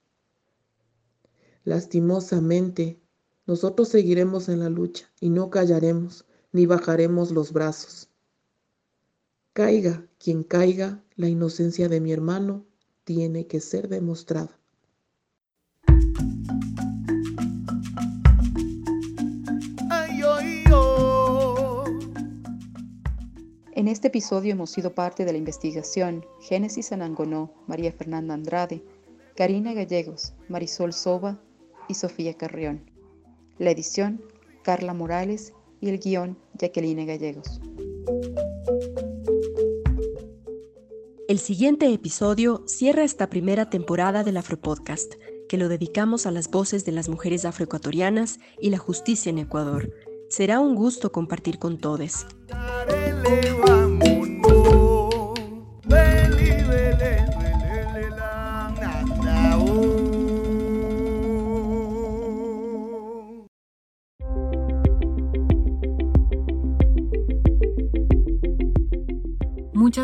Lastimosamente, 1.63 3.02
nosotros 3.48 3.88
seguiremos 3.89 4.50
en 4.50 4.60
la 4.60 4.70
lucha 4.70 5.12
y 5.20 5.30
no 5.30 5.50
callaremos 5.50 6.26
ni 6.52 6.67
bajaremos 6.67 7.32
los 7.32 7.52
brazos. 7.54 8.12
Caiga 9.54 10.08
quien 10.20 10.43
caiga, 10.43 11.04
la 11.15 11.28
inocencia 11.28 11.89
de 11.89 12.00
mi 12.00 12.12
hermano 12.12 12.67
tiene 13.08 13.48
que 13.48 13.62
ser 13.62 13.88
demostrada. 13.88 14.60
En 23.72 23.88
este 23.88 24.10
episodio 24.10 24.52
hemos 24.52 24.72
sido 24.72 24.93
parte 24.93 25.24
de 25.24 25.32
la 25.32 25.38
investigación 25.38 26.26
Génesis 26.41 26.91
Anangonó, 26.91 27.54
María 27.65 27.93
Fernanda 27.93 28.34
Andrade, 28.34 28.84
Karina 29.38 29.74
Gallegos, 29.74 30.34
Marisol 30.50 30.91
Soba 30.91 31.39
y 31.88 31.93
Sofía 31.93 32.34
Carrión. 32.34 32.91
La 33.58 33.72
edición, 33.72 34.22
Carla 34.63 34.93
Morales 34.93 35.54
y 35.80 35.88
el 35.88 36.00
guion, 36.00 36.38
Jacqueline 36.56 37.06
Gallegos. 37.06 37.62
El 41.28 41.40
siguiente 41.40 41.92
episodio 41.92 42.63
cierra 42.68 43.04
esta 43.04 43.30
primera 43.30 43.70
temporada 43.70 44.24
del 44.24 44.38
Afropodcast, 44.38 45.16
que 45.50 45.58
lo 45.58 45.68
dedicamos 45.68 46.26
a 46.26 46.32
las 46.32 46.50
voces 46.50 46.86
de 46.86 46.94
las 46.94 47.10
mujeres 47.10 47.44
afroecuatorianas 47.44 48.40
y 48.62 48.70
la 48.70 48.78
justicia 48.78 49.30
en 49.30 49.40
Ecuador. 49.40 49.92
Será 50.30 50.62
un 50.62 50.74
gusto 50.74 51.12
compartir 51.12 51.60
con 51.60 51.80
todos. 51.80 52.26